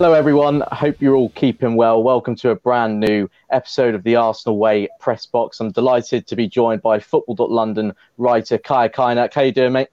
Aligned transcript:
Hello, 0.00 0.14
everyone. 0.14 0.62
I 0.62 0.76
hope 0.76 1.02
you're 1.02 1.14
all 1.14 1.28
keeping 1.28 1.76
well. 1.76 2.02
Welcome 2.02 2.34
to 2.36 2.48
a 2.48 2.54
brand 2.54 3.00
new 3.00 3.28
episode 3.50 3.94
of 3.94 4.02
the 4.02 4.16
Arsenal 4.16 4.56
Way 4.56 4.88
Press 4.98 5.26
Box. 5.26 5.60
I'm 5.60 5.72
delighted 5.72 6.26
to 6.28 6.36
be 6.36 6.48
joined 6.48 6.80
by 6.80 6.98
Football.London 6.98 7.92
writer 8.16 8.56
Kaya 8.56 8.88
Kaynak. 8.88 9.34
How 9.34 9.42
you 9.42 9.52
doing, 9.52 9.74
mate? 9.74 9.88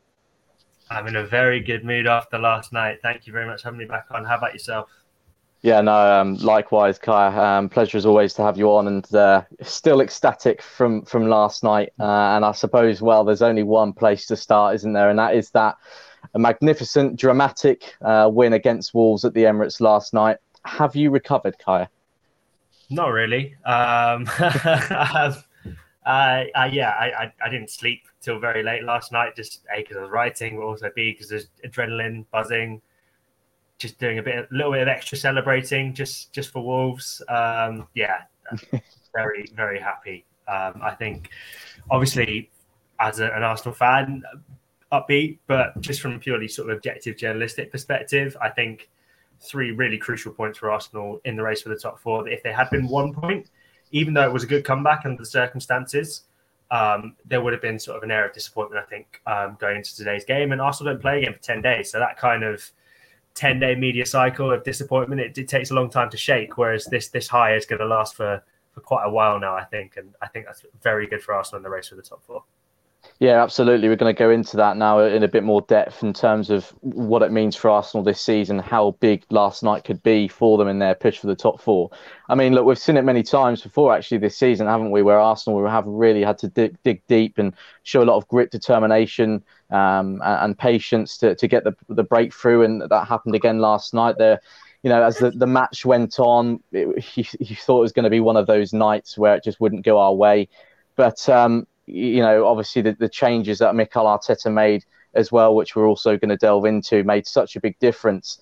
I'm 0.90 1.08
in 1.08 1.18
a 1.18 1.26
very 1.26 1.60
good 1.60 1.84
mood 1.84 2.08
after 2.08 2.40
last 2.40 2.72
night. 2.72 3.00
Thank 3.04 3.28
you 3.28 3.34
very 3.34 3.46
much 3.46 3.64
for 3.64 3.68
having 3.68 3.80
me 3.80 3.84
back 3.84 4.06
on. 4.12 4.24
How 4.24 4.38
about 4.38 4.54
yourself? 4.54 4.90
Yeah, 5.62 5.82
no, 5.82 5.94
um, 5.94 6.36
likewise, 6.36 6.98
Kaya. 6.98 7.38
Um, 7.38 7.68
pleasure 7.68 7.98
as 7.98 8.05
always 8.05 8.34
to 8.36 8.44
have 8.44 8.58
you 8.58 8.72
on, 8.72 8.88
and 8.88 9.14
uh, 9.14 9.42
still 9.62 10.00
ecstatic 10.00 10.62
from 10.62 11.04
from 11.04 11.28
last 11.28 11.66
night. 11.66 11.92
Uh, 12.00 12.05
and 12.05 12.46
I 12.46 12.54
suppose, 12.54 13.02
well, 13.02 13.26
there's 13.26 13.42
only 13.42 13.64
one 13.64 13.92
place 13.92 14.26
to 14.27 14.38
start, 14.38 14.76
isn't 14.76 14.94
there? 14.94 15.10
And 15.10 15.20
that 15.20 15.36
is 15.36 15.49
that 15.49 15.76
a 16.34 16.40
magnificent, 16.40 17.15
dramatic 17.18 17.96
uh, 18.01 18.29
win 18.32 18.54
against 18.54 18.93
Wolves 18.93 19.26
at 19.26 19.34
the 19.34 19.43
Emirates 19.43 19.79
last 19.79 20.13
night. 20.13 20.37
Have 20.65 20.96
you 20.96 21.12
recovered, 21.12 21.57
Kaya? 21.59 21.90
Not 22.90 23.07
really. 23.07 23.55
Um, 23.65 24.29
uh, 24.40 25.34
uh, 26.05 26.70
yeah, 26.71 26.91
I, 26.98 27.12
I, 27.24 27.34
I, 27.46 27.49
didn't 27.49 27.70
sleep 27.70 28.04
till 28.21 28.40
very 28.40 28.63
late 28.63 28.84
last 28.84 29.12
night. 29.12 29.35
Just 29.35 29.62
a 29.76 29.82
because 29.82 29.98
I 29.98 30.01
was 30.01 30.09
writing, 30.09 30.57
but 30.57 30.63
also 30.63 30.90
b 30.96 31.12
because 31.12 31.29
there's 31.29 31.48
adrenaline 31.65 32.26
buzzing 32.31 32.81
just 33.77 33.99
doing 33.99 34.18
a 34.20 34.24
bit, 34.24 34.35
a 34.35 34.48
little 34.52 34.71
bit 34.71 34.81
of 34.81 34.87
extra 34.87 35.18
celebrating 35.18 35.93
just 35.93 36.34
just 36.34 36.52
for 36.52 36.63
Wolves. 36.63 37.21
Um, 37.27 37.87
yeah, 37.93 38.21
very 39.13 39.49
very 39.55 39.79
happy. 39.79 40.26
Um, 40.48 40.79
I 40.81 40.96
think, 40.96 41.29
obviously, 41.91 42.49
as 42.99 43.20
a, 43.20 43.26
an 43.34 43.43
Arsenal 43.43 43.76
fan, 43.76 44.24
upbeat, 44.91 45.40
but 45.48 45.80
just 45.82 46.02
from 46.02 46.13
a 46.13 46.20
purely 46.20 46.48
sort 46.48 46.70
of 46.70 46.77
objective 46.77 47.18
journalistic 47.18 47.71
perspective, 47.71 48.38
I 48.41 48.49
think 48.49 48.90
three 49.40 49.71
really 49.71 49.98
crucial 49.98 50.32
points 50.32 50.57
for 50.57 50.71
Arsenal 50.71 51.21
in 51.26 51.35
the 51.35 51.43
race 51.43 51.62
for 51.62 51.70
the 51.70 51.77
top 51.77 51.99
four. 51.99 52.24
That 52.24 52.34
if 52.34 52.43
they 52.43 52.54
had 52.54 52.70
been 52.70 52.88
one 52.88 53.13
point, 53.13 53.49
even 53.91 54.13
though 54.13 54.24
it 54.24 54.34
was 54.34 54.43
a 54.43 54.48
good 54.48 54.63
comeback 54.63 55.05
under 55.05 55.18
the 55.18 55.26
circumstances, 55.26 56.24
um, 56.71 57.15
there 57.26 57.41
would 57.41 57.54
have 57.54 57.62
been 57.62 57.80
sort 57.80 57.98
of 57.98 58.04
an 58.04 58.12
air 58.12 58.26
of 58.26 58.34
disappointment, 58.34 58.84
I 58.84 58.90
think, 58.90 59.21
um, 59.26 59.58
going 59.60 59.77
into 59.77 59.96
today's 59.96 60.26
game. 60.26 60.52
And 60.52 60.62
Arsenal 60.62 60.93
don't 60.93 61.02
play 61.02 61.20
again 61.20 61.34
for 61.34 61.40
10 61.40 61.62
days. 61.62 61.91
So 61.91 61.99
that 61.99 62.18
kind 62.18 62.43
of 62.43 62.70
10 63.35 63.60
day 63.60 63.76
media 63.76 64.06
cycle 64.06 64.52
of 64.52 64.63
disappointment, 64.63 65.22
it, 65.22 65.38
it, 65.38 65.47
takes 65.47 65.72
a 65.72 65.74
long 65.74 65.90
time 65.90 66.09
to 66.09 66.18
shake. 66.18 66.58
Whereas 66.58 66.85
this 66.85 67.09
this 67.09 67.28
high 67.28 67.56
is 67.56 67.66
going 67.66 67.80
to 67.80 67.85
last 67.85 68.16
for, 68.16 68.44
for 68.72 68.81
quite 68.81 69.06
a 69.06 69.09
while 69.09 69.40
now, 69.40 69.56
I 69.56 69.63
think. 69.63 69.96
And 69.97 70.13
I 70.22 70.28
think 70.28 70.46
that's 70.46 70.66
very 70.81 71.08
good 71.08 71.22
for 71.22 71.34
Arsenal 71.34 71.58
in 71.58 71.63
the 71.63 71.69
race 71.69 71.88
for 71.88 71.96
the 71.96 72.02
top 72.02 72.24
four. 72.24 72.44
Yeah, 73.19 73.41
absolutely. 73.41 73.90
We're 73.90 73.96
going 73.96 74.13
to 74.13 74.18
go 74.18 74.29
into 74.29 74.57
that 74.57 74.78
now 74.78 75.00
in 75.00 75.23
a 75.23 75.28
bit 75.28 75.44
more 75.44 75.62
depth 75.62 76.03
in 76.03 76.13
terms 76.13 76.51
of 76.51 76.68
what 76.81 77.24
it 77.24 77.31
means 77.31 77.56
for 77.56 77.72
Arsenal 77.72 78.03
this 78.03 78.22
season, 78.22 78.59
how 78.59 78.92
big 79.00 79.25
last 79.31 79.64
night 79.64 79.86
could 79.86 80.03
be 80.03 80.28
for 80.28 80.59
them 80.59 80.68
in 80.68 80.78
their 80.78 80.94
push 80.94 81.18
for 81.18 81.25
the 81.25 81.36
top 81.36 81.59
four. 81.59 81.90
I 82.30 82.36
mean, 82.36 82.53
look, 82.53 82.68
we've 82.68 82.78
seen 82.78 82.96
it 82.96 83.03
many 83.03 83.24
times 83.24 83.64
before 83.64 83.92
actually 83.92 84.19
this 84.19 84.38
season, 84.38 84.68
haven't 84.68 84.92
we? 84.92 85.02
Where 85.02 85.19
Arsenal 85.19 85.68
have 85.68 85.88
really 85.88 86.22
had 86.22 86.38
to 86.40 86.47
dig, 86.47 86.78
dig 86.84 87.02
deep 87.08 87.40
and 87.40 87.56
show 87.81 88.03
a 88.03 88.06
lot 88.06 88.18
of 88.18 88.28
grit, 88.28 88.52
determination, 88.52 89.44
um, 89.72 90.22
and, 90.24 90.44
and, 90.44 90.58
patience 90.59 91.18
to, 91.18 91.34
to 91.34 91.47
get 91.47 91.63
the, 91.63 91.75
the 91.90 92.03
breakthrough. 92.03 92.62
And 92.62 92.84
that 92.88 93.08
happened 93.08 93.34
again 93.34 93.58
last 93.58 93.96
night. 93.96 94.19
There, 94.19 94.40
you 94.84 94.92
know, 94.92 95.02
as 95.02 95.18
the, 95.18 95.31
the 95.31 95.47
match 95.47 95.86
went 95.86 96.19
on, 96.19 96.62
it, 96.72 97.18
you, 97.40 97.56
thought 97.56 97.80
it 97.80 97.81
was 97.81 97.94
going 97.94 98.03
to 98.03 98.12
be 98.12 98.19
one 98.19 98.38
of 98.38 98.46
those 98.46 98.74
nights 98.74 99.18
where 99.18 99.36
it 99.36 99.44
just 99.44 99.59
wouldn't 99.59 99.86
go 99.86 99.97
our 99.97 100.13
way. 100.13 100.50
But 100.96 101.28
um, 101.30 101.66
you 101.88 102.22
know, 102.22 102.46
obviously 102.46 102.81
the, 102.81 102.94
the 102.94 103.09
changes 103.09 103.59
that 103.59 103.74
Mikel 103.75 104.06
Arteta 104.06 104.53
made 104.53 104.86
as 105.14 105.31
well, 105.31 105.56
which 105.56 105.75
we're 105.75 105.88
also 105.88 106.18
going 106.18 106.30
to 106.30 106.38
delve 106.38 106.66
into, 106.66 107.03
made 107.03 107.25
such 107.25 107.56
a 107.56 107.62
big 107.62 107.80
difference. 107.80 108.40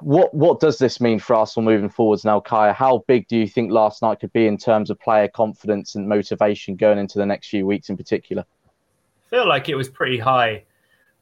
What 0.00 0.32
what 0.34 0.60
does 0.60 0.78
this 0.78 1.00
mean 1.00 1.18
for 1.18 1.34
Arsenal 1.34 1.68
moving 1.68 1.88
forwards 1.88 2.24
now, 2.24 2.40
Kaya? 2.40 2.72
How 2.72 3.04
big 3.08 3.26
do 3.26 3.36
you 3.36 3.48
think 3.48 3.72
last 3.72 4.02
night 4.02 4.20
could 4.20 4.32
be 4.32 4.46
in 4.46 4.56
terms 4.56 4.90
of 4.90 5.00
player 5.00 5.28
confidence 5.28 5.94
and 5.94 6.08
motivation 6.08 6.76
going 6.76 6.98
into 6.98 7.18
the 7.18 7.26
next 7.26 7.48
few 7.48 7.66
weeks 7.66 7.88
in 7.88 7.96
particular? 7.96 8.44
I 9.26 9.30
feel 9.30 9.48
like 9.48 9.68
it 9.68 9.74
was 9.74 9.88
pretty 9.88 10.18
high 10.18 10.64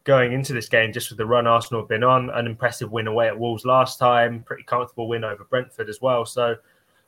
going 0.05 0.33
into 0.33 0.53
this 0.53 0.69
game, 0.69 0.93
just 0.93 1.11
with 1.11 1.19
the 1.19 1.27
run 1.27 1.47
Arsenal 1.47 1.83
have 1.83 1.89
been 1.89 2.03
on. 2.03 2.29
An 2.31 2.47
impressive 2.47 2.93
win 2.93 3.07
away 3.07 3.29
at 3.29 3.39
Wolves 3.39 3.65
last 3.65 3.99
time, 3.99 4.43
pretty 4.43 4.65
comfortable 4.65 5.09
win 5.09 5.25
over 5.25 5.45
Brentford 5.45 5.89
as 5.89 6.01
well. 6.03 6.27
So 6.27 6.57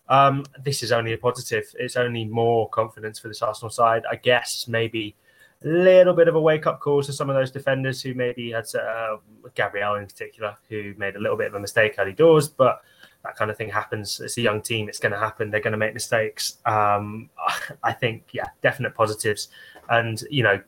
um, 0.08 0.44
this 0.62 0.82
is 0.82 0.92
only 0.92 1.12
a 1.12 1.18
positive. 1.18 1.64
It's 1.78 1.96
only 1.96 2.24
more 2.24 2.68
confidence 2.68 3.18
for 3.18 3.28
this 3.28 3.42
Arsenal 3.42 3.70
side. 3.70 4.02
I 4.10 4.16
guess 4.16 4.68
maybe 4.68 5.16
a 5.64 5.68
little 5.68 6.14
bit 6.14 6.28
of 6.28 6.34
a 6.34 6.40
wake 6.40 6.66
up 6.66 6.80
call 6.80 7.02
to 7.02 7.12
some 7.12 7.30
of 7.30 7.36
those 7.36 7.50
defenders 7.50 8.02
who 8.02 8.14
maybe 8.14 8.50
had 8.52 8.66
uh, 8.74 9.16
Gabriel 9.54 9.94
in 9.94 10.06
particular, 10.06 10.56
who 10.68 10.94
made 10.98 11.16
a 11.16 11.20
little 11.20 11.36
bit 11.36 11.46
of 11.46 11.54
a 11.54 11.60
mistake 11.60 11.94
early 11.98 12.12
doors, 12.12 12.48
but 12.48 12.82
that 13.24 13.36
kind 13.36 13.50
of 13.50 13.56
thing 13.56 13.70
happens. 13.70 14.20
It's 14.20 14.36
a 14.36 14.42
young 14.42 14.60
team. 14.60 14.88
It's 14.88 14.98
going 14.98 15.12
to 15.12 15.18
happen. 15.18 15.50
They're 15.50 15.60
going 15.60 15.72
to 15.72 15.78
make 15.78 15.94
mistakes. 15.94 16.58
Um, 16.66 17.30
I 17.82 17.92
think, 17.92 18.24
yeah, 18.32 18.48
definite 18.62 18.94
positives. 18.94 19.48
And, 19.88 20.22
you 20.30 20.42
know, 20.42 20.60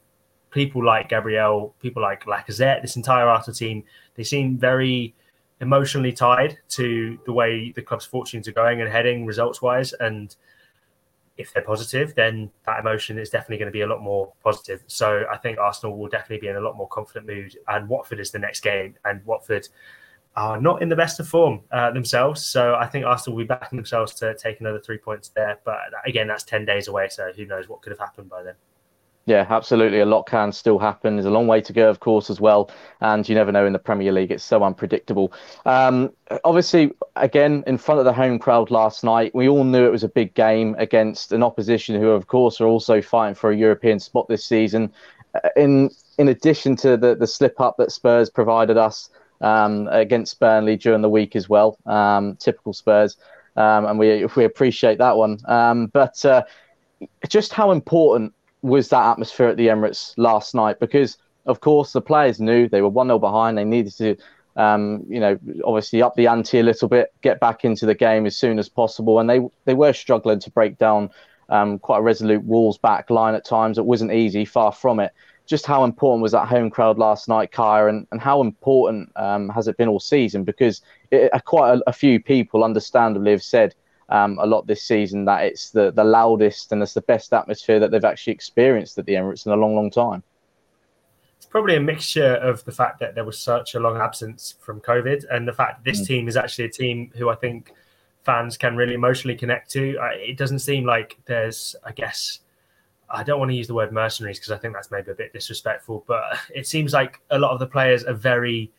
people 0.50 0.82
like 0.82 1.10
Gabriel, 1.10 1.74
people 1.80 2.02
like 2.02 2.24
Lacazette, 2.24 2.80
this 2.80 2.96
entire 2.96 3.28
Arsenal 3.28 3.54
team, 3.54 3.84
they 4.14 4.24
seem 4.24 4.56
very 4.56 5.14
emotionally 5.60 6.12
tied 6.12 6.58
to 6.68 7.18
the 7.24 7.32
way 7.32 7.72
the 7.72 7.82
club's 7.82 8.04
fortunes 8.04 8.46
are 8.46 8.52
going 8.52 8.80
and 8.80 8.90
heading 8.90 9.24
results 9.24 9.62
wise. 9.62 9.92
And 9.94 10.34
if 11.36 11.52
they're 11.52 11.62
positive, 11.62 12.14
then 12.14 12.50
that 12.64 12.80
emotion 12.80 13.18
is 13.18 13.30
definitely 13.30 13.58
going 13.58 13.66
to 13.66 13.72
be 13.72 13.82
a 13.82 13.86
lot 13.86 14.02
more 14.02 14.32
positive. 14.42 14.82
So 14.86 15.24
I 15.30 15.36
think 15.36 15.58
Arsenal 15.58 15.96
will 15.96 16.08
definitely 16.08 16.38
be 16.38 16.48
in 16.48 16.56
a 16.56 16.60
lot 16.60 16.76
more 16.76 16.88
confident 16.88 17.26
mood. 17.26 17.56
And 17.68 17.88
Watford 17.88 18.20
is 18.20 18.30
the 18.30 18.38
next 18.38 18.60
game, 18.60 18.94
and 19.04 19.24
Watford 19.24 19.68
are 20.36 20.60
not 20.60 20.82
in 20.82 20.88
the 20.90 20.96
best 20.96 21.18
of 21.18 21.26
form 21.26 21.60
uh, 21.72 21.90
themselves. 21.92 22.44
So 22.44 22.74
I 22.74 22.86
think 22.86 23.06
Arsenal 23.06 23.36
will 23.36 23.44
be 23.44 23.48
backing 23.48 23.76
themselves 23.76 24.12
to 24.14 24.34
take 24.34 24.60
another 24.60 24.78
three 24.78 24.98
points 24.98 25.30
there. 25.30 25.58
But 25.64 25.78
again, 26.04 26.28
that's 26.28 26.44
10 26.44 26.66
days 26.66 26.88
away. 26.88 27.08
So 27.08 27.32
who 27.34 27.46
knows 27.46 27.68
what 27.68 27.80
could 27.80 27.90
have 27.90 27.98
happened 27.98 28.28
by 28.28 28.42
then. 28.42 28.54
Yeah, 29.28 29.44
absolutely. 29.50 29.98
A 29.98 30.06
lot 30.06 30.26
can 30.26 30.52
still 30.52 30.78
happen. 30.78 31.16
There's 31.16 31.26
a 31.26 31.30
long 31.30 31.48
way 31.48 31.60
to 31.60 31.72
go, 31.72 31.90
of 31.90 31.98
course, 31.98 32.30
as 32.30 32.40
well. 32.40 32.70
And 33.00 33.28
you 33.28 33.34
never 33.34 33.50
know 33.50 33.66
in 33.66 33.72
the 33.72 33.78
Premier 33.80 34.12
League, 34.12 34.30
it's 34.30 34.44
so 34.44 34.62
unpredictable. 34.62 35.32
Um, 35.64 36.12
obviously, 36.44 36.92
again, 37.16 37.64
in 37.66 37.76
front 37.76 37.98
of 37.98 38.04
the 38.04 38.12
home 38.12 38.38
crowd 38.38 38.70
last 38.70 39.02
night, 39.02 39.34
we 39.34 39.48
all 39.48 39.64
knew 39.64 39.84
it 39.84 39.90
was 39.90 40.04
a 40.04 40.08
big 40.08 40.32
game 40.34 40.76
against 40.78 41.32
an 41.32 41.42
opposition 41.42 42.00
who, 42.00 42.10
of 42.10 42.28
course, 42.28 42.60
are 42.60 42.68
also 42.68 43.02
fighting 43.02 43.34
for 43.34 43.50
a 43.50 43.56
European 43.56 43.98
spot 43.98 44.28
this 44.28 44.44
season. 44.44 44.92
Uh, 45.34 45.48
in 45.56 45.90
in 46.18 46.28
addition 46.28 46.76
to 46.76 46.96
the, 46.96 47.14
the 47.16 47.26
slip 47.26 47.60
up 47.60 47.76
that 47.78 47.90
Spurs 47.90 48.30
provided 48.30 48.78
us 48.78 49.10
um, 49.40 49.88
against 49.88 50.38
Burnley 50.38 50.76
during 50.76 51.02
the 51.02 51.10
week 51.10 51.34
as 51.36 51.48
well, 51.48 51.76
um, 51.84 52.36
typical 52.36 52.72
Spurs. 52.72 53.16
Um, 53.56 53.86
and 53.86 53.98
we, 53.98 54.24
we 54.36 54.44
appreciate 54.44 54.98
that 54.98 55.16
one. 55.16 55.38
Um, 55.46 55.88
but 55.88 56.24
uh, 56.24 56.44
just 57.28 57.52
how 57.52 57.70
important 57.70 58.32
was 58.66 58.88
that 58.88 59.06
atmosphere 59.06 59.48
at 59.48 59.56
the 59.56 59.68
Emirates 59.68 60.12
last 60.16 60.54
night 60.54 60.80
because, 60.80 61.18
of 61.46 61.60
course, 61.60 61.92
the 61.92 62.00
players 62.00 62.40
knew 62.40 62.68
they 62.68 62.82
were 62.82 62.88
1 62.88 63.06
0 63.06 63.18
behind. 63.18 63.56
They 63.56 63.64
needed 63.64 63.96
to, 63.96 64.16
um, 64.56 65.04
you 65.08 65.20
know, 65.20 65.38
obviously 65.64 66.02
up 66.02 66.14
the 66.16 66.26
ante 66.26 66.58
a 66.58 66.62
little 66.62 66.88
bit, 66.88 67.12
get 67.22 67.40
back 67.40 67.64
into 67.64 67.86
the 67.86 67.94
game 67.94 68.26
as 68.26 68.36
soon 68.36 68.58
as 68.58 68.68
possible. 68.68 69.20
And 69.20 69.30
they, 69.30 69.40
they 69.64 69.74
were 69.74 69.92
struggling 69.92 70.40
to 70.40 70.50
break 70.50 70.78
down 70.78 71.10
um, 71.48 71.78
quite 71.78 71.98
a 71.98 72.02
resolute 72.02 72.44
Wolves 72.44 72.78
back 72.78 73.08
line 73.08 73.34
at 73.34 73.44
times. 73.44 73.78
It 73.78 73.86
wasn't 73.86 74.12
easy, 74.12 74.44
far 74.44 74.72
from 74.72 75.00
it. 75.00 75.12
Just 75.46 75.64
how 75.64 75.84
important 75.84 76.22
was 76.22 76.32
that 76.32 76.48
home 76.48 76.70
crowd 76.70 76.98
last 76.98 77.28
night, 77.28 77.52
Kaya, 77.52 77.86
and, 77.86 78.08
and 78.10 78.20
how 78.20 78.40
important 78.40 79.12
um, 79.14 79.48
has 79.50 79.68
it 79.68 79.76
been 79.76 79.86
all 79.88 80.00
season? 80.00 80.42
Because 80.42 80.82
it, 81.12 81.30
quite 81.44 81.78
a, 81.78 81.82
a 81.86 81.92
few 81.92 82.20
people, 82.20 82.64
understandably, 82.64 83.30
have 83.30 83.44
said 83.44 83.72
um, 84.08 84.38
a 84.40 84.46
lot 84.46 84.66
this 84.66 84.82
season 84.82 85.24
that 85.24 85.44
it's 85.44 85.70
the, 85.70 85.90
the 85.90 86.04
loudest 86.04 86.72
and 86.72 86.82
it's 86.82 86.94
the 86.94 87.00
best 87.00 87.32
atmosphere 87.32 87.80
that 87.80 87.90
they've 87.90 88.04
actually 88.04 88.32
experienced 88.32 88.96
at 88.98 89.06
the 89.06 89.14
Emirates 89.14 89.46
in 89.46 89.52
a 89.52 89.56
long, 89.56 89.74
long 89.74 89.90
time. 89.90 90.22
It's 91.36 91.46
probably 91.46 91.76
a 91.76 91.80
mixture 91.80 92.34
of 92.36 92.64
the 92.64 92.72
fact 92.72 93.00
that 93.00 93.14
there 93.14 93.24
was 93.24 93.38
such 93.38 93.74
a 93.74 93.80
long 93.80 93.96
absence 93.96 94.54
from 94.60 94.80
COVID 94.80 95.24
and 95.30 95.46
the 95.46 95.52
fact 95.52 95.78
that 95.78 95.90
this 95.90 96.02
mm. 96.02 96.06
team 96.06 96.28
is 96.28 96.36
actually 96.36 96.66
a 96.66 96.70
team 96.70 97.10
who 97.16 97.28
I 97.28 97.34
think 97.34 97.72
fans 98.24 98.56
can 98.56 98.76
really 98.76 98.94
emotionally 98.94 99.36
connect 99.36 99.70
to. 99.72 99.96
It 100.14 100.36
doesn't 100.36 100.60
seem 100.60 100.84
like 100.84 101.16
there's, 101.26 101.76
I 101.84 101.92
guess, 101.92 102.40
I 103.08 103.22
don't 103.22 103.38
want 103.38 103.50
to 103.50 103.56
use 103.56 103.68
the 103.68 103.74
word 103.74 103.92
mercenaries 103.92 104.38
because 104.38 104.52
I 104.52 104.58
think 104.58 104.74
that's 104.74 104.90
maybe 104.90 105.10
a 105.12 105.14
bit 105.14 105.32
disrespectful, 105.32 106.04
but 106.06 106.24
it 106.54 106.66
seems 106.66 106.92
like 106.92 107.20
a 107.30 107.38
lot 107.38 107.52
of 107.52 107.58
the 107.58 107.66
players 107.66 108.04
are 108.04 108.14
very 108.14 108.70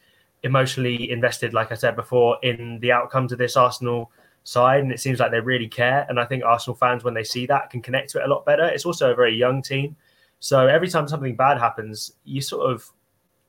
emotionally 0.44 1.12
invested, 1.12 1.54
like 1.54 1.72
I 1.72 1.76
said 1.76 1.96
before, 1.96 2.38
in 2.44 2.80
the 2.80 2.92
outcomes 2.92 3.32
of 3.32 3.38
this 3.38 3.58
Arsenal 3.58 4.12
side. 4.48 4.82
And 4.82 4.92
it 4.92 5.00
seems 5.00 5.20
like 5.20 5.32
they 5.32 5.42
really 5.42 5.68
care. 5.68 6.06
And 6.10 6.20
I 6.20 6.26
think 6.26 6.44
Arsenal 6.44 6.76
fans, 6.76 7.04
when 7.04 7.14
they 7.14 7.24
see 7.24 7.46
that, 7.48 7.70
can 7.70 7.82
connect 7.82 8.10
to 8.12 8.20
it 8.20 8.26
a 8.26 8.28
lot 8.28 8.46
better. 8.46 8.66
It's 8.66 8.86
also 8.86 9.12
a 9.12 9.16
very 9.16 9.36
young 9.36 9.62
team. 9.62 9.96
So 10.40 10.68
every 10.68 10.88
time 10.88 11.08
something 11.08 11.36
bad 11.36 11.60
happens, 11.60 12.14
you 12.24 12.42
sort 12.42 12.72
of 12.72 12.90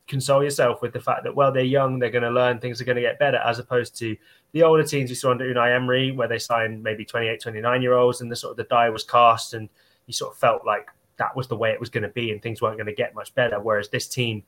console 0.09 0.43
yourself 0.43 0.83
with 0.83 0.93
the 0.93 1.01
fact 1.01 1.23
that, 1.23 1.35
well, 1.35 1.53
they're 1.53 1.63
young, 1.63 1.99
they're 1.99 2.11
going 2.11 2.25
to 2.25 2.31
learn, 2.31 2.59
things 2.59 2.81
are 2.81 2.85
going 2.85 2.97
to 2.97 3.03
get 3.03 3.19
better, 3.19 3.37
as 3.39 3.59
opposed 3.59 3.97
to 3.99 4.17
the 4.53 4.63
older 4.63 4.83
teams 4.83 5.11
we 5.11 5.15
saw 5.15 5.31
under 5.31 5.45
Unai 5.45 5.77
Emery, 5.77 6.11
where 6.11 6.27
they 6.29 6.39
signed 6.39 6.83
maybe 6.83 7.05
28, 7.05 7.41
29 7.41 7.83
year 7.83 7.93
olds 7.93 8.21
and 8.21 8.33
the 8.33 8.37
sort 8.37 8.53
of 8.53 8.57
the 8.57 8.65
die 8.65 8.89
was 8.89 9.05
cast 9.05 9.55
and 9.55 9.69
you 10.07 10.13
sort 10.13 10.33
of 10.33 10.39
felt 10.39 10.65
like 10.65 10.89
that 11.19 11.37
was 11.37 11.47
the 11.47 11.57
way 11.57 11.71
it 11.71 11.81
was 11.81 11.91
going 11.91 12.03
to 12.03 12.09
be 12.09 12.33
and 12.33 12.43
things 12.43 12.63
weren't 12.63 12.77
going 12.77 12.87
to 12.87 12.95
get 12.95 13.15
much 13.15 13.35
better. 13.35 13.61
Whereas 13.61 13.89
this 13.91 14.09
team, 14.09 14.43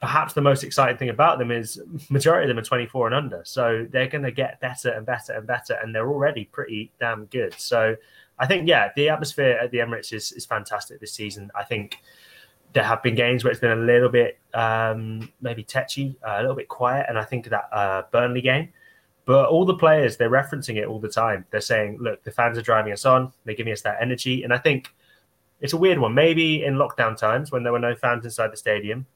perhaps 0.00 0.32
the 0.32 0.40
most 0.40 0.62
exciting 0.62 0.96
thing 0.96 1.08
about 1.08 1.38
them 1.38 1.50
is 1.50 1.80
majority 2.08 2.44
of 2.44 2.48
them 2.48 2.62
are 2.62 2.66
24 2.66 3.06
and 3.06 3.14
under. 3.14 3.42
So 3.44 3.86
they're 3.90 4.06
going 4.06 4.24
to 4.24 4.30
get 4.30 4.60
better 4.60 4.90
and 4.90 5.04
better 5.04 5.32
and 5.32 5.46
better. 5.46 5.74
And 5.74 5.94
they're 5.94 6.08
already 6.08 6.44
pretty 6.44 6.92
damn 7.00 7.26
good. 7.26 7.54
So 7.58 7.96
I 8.38 8.46
think, 8.46 8.68
yeah, 8.68 8.90
the 8.94 9.08
atmosphere 9.08 9.58
at 9.60 9.70
the 9.70 9.78
Emirates 9.78 10.12
is, 10.12 10.30
is 10.32 10.46
fantastic 10.46 11.00
this 11.00 11.12
season. 11.12 11.50
I 11.54 11.64
think 11.64 11.98
there 12.74 12.84
have 12.84 13.02
been 13.02 13.16
games 13.16 13.42
where 13.42 13.50
it's 13.50 13.60
been 13.60 13.72
a 13.72 13.82
little 13.82 14.08
bit 14.08 14.38
um, 14.54 15.32
maybe 15.40 15.64
tetchy, 15.64 16.16
uh, 16.26 16.36
a 16.38 16.42
little 16.42 16.56
bit 16.56 16.68
quiet. 16.68 17.06
And 17.08 17.18
I 17.18 17.24
think 17.24 17.48
that 17.48 17.68
uh, 17.72 18.02
Burnley 18.12 18.42
game, 18.42 18.68
but 19.24 19.48
all 19.48 19.64
the 19.64 19.74
players, 19.74 20.16
they're 20.16 20.30
referencing 20.30 20.76
it 20.76 20.86
all 20.86 21.00
the 21.00 21.08
time. 21.08 21.44
They're 21.50 21.60
saying, 21.60 21.98
look, 22.00 22.22
the 22.22 22.30
fans 22.30 22.56
are 22.56 22.62
driving 22.62 22.92
us 22.92 23.04
on. 23.04 23.32
They're 23.44 23.56
giving 23.56 23.72
us 23.72 23.82
that 23.82 23.98
energy. 24.00 24.44
And 24.44 24.52
I 24.52 24.58
think 24.58 24.94
it's 25.60 25.72
a 25.72 25.76
weird 25.76 25.98
one. 25.98 26.14
Maybe 26.14 26.64
in 26.64 26.76
lockdown 26.76 27.16
times 27.16 27.50
when 27.50 27.64
there 27.64 27.72
were 27.72 27.78
no 27.80 27.96
fans 27.96 28.24
inside 28.24 28.52
the 28.52 28.56
stadium, 28.56 29.06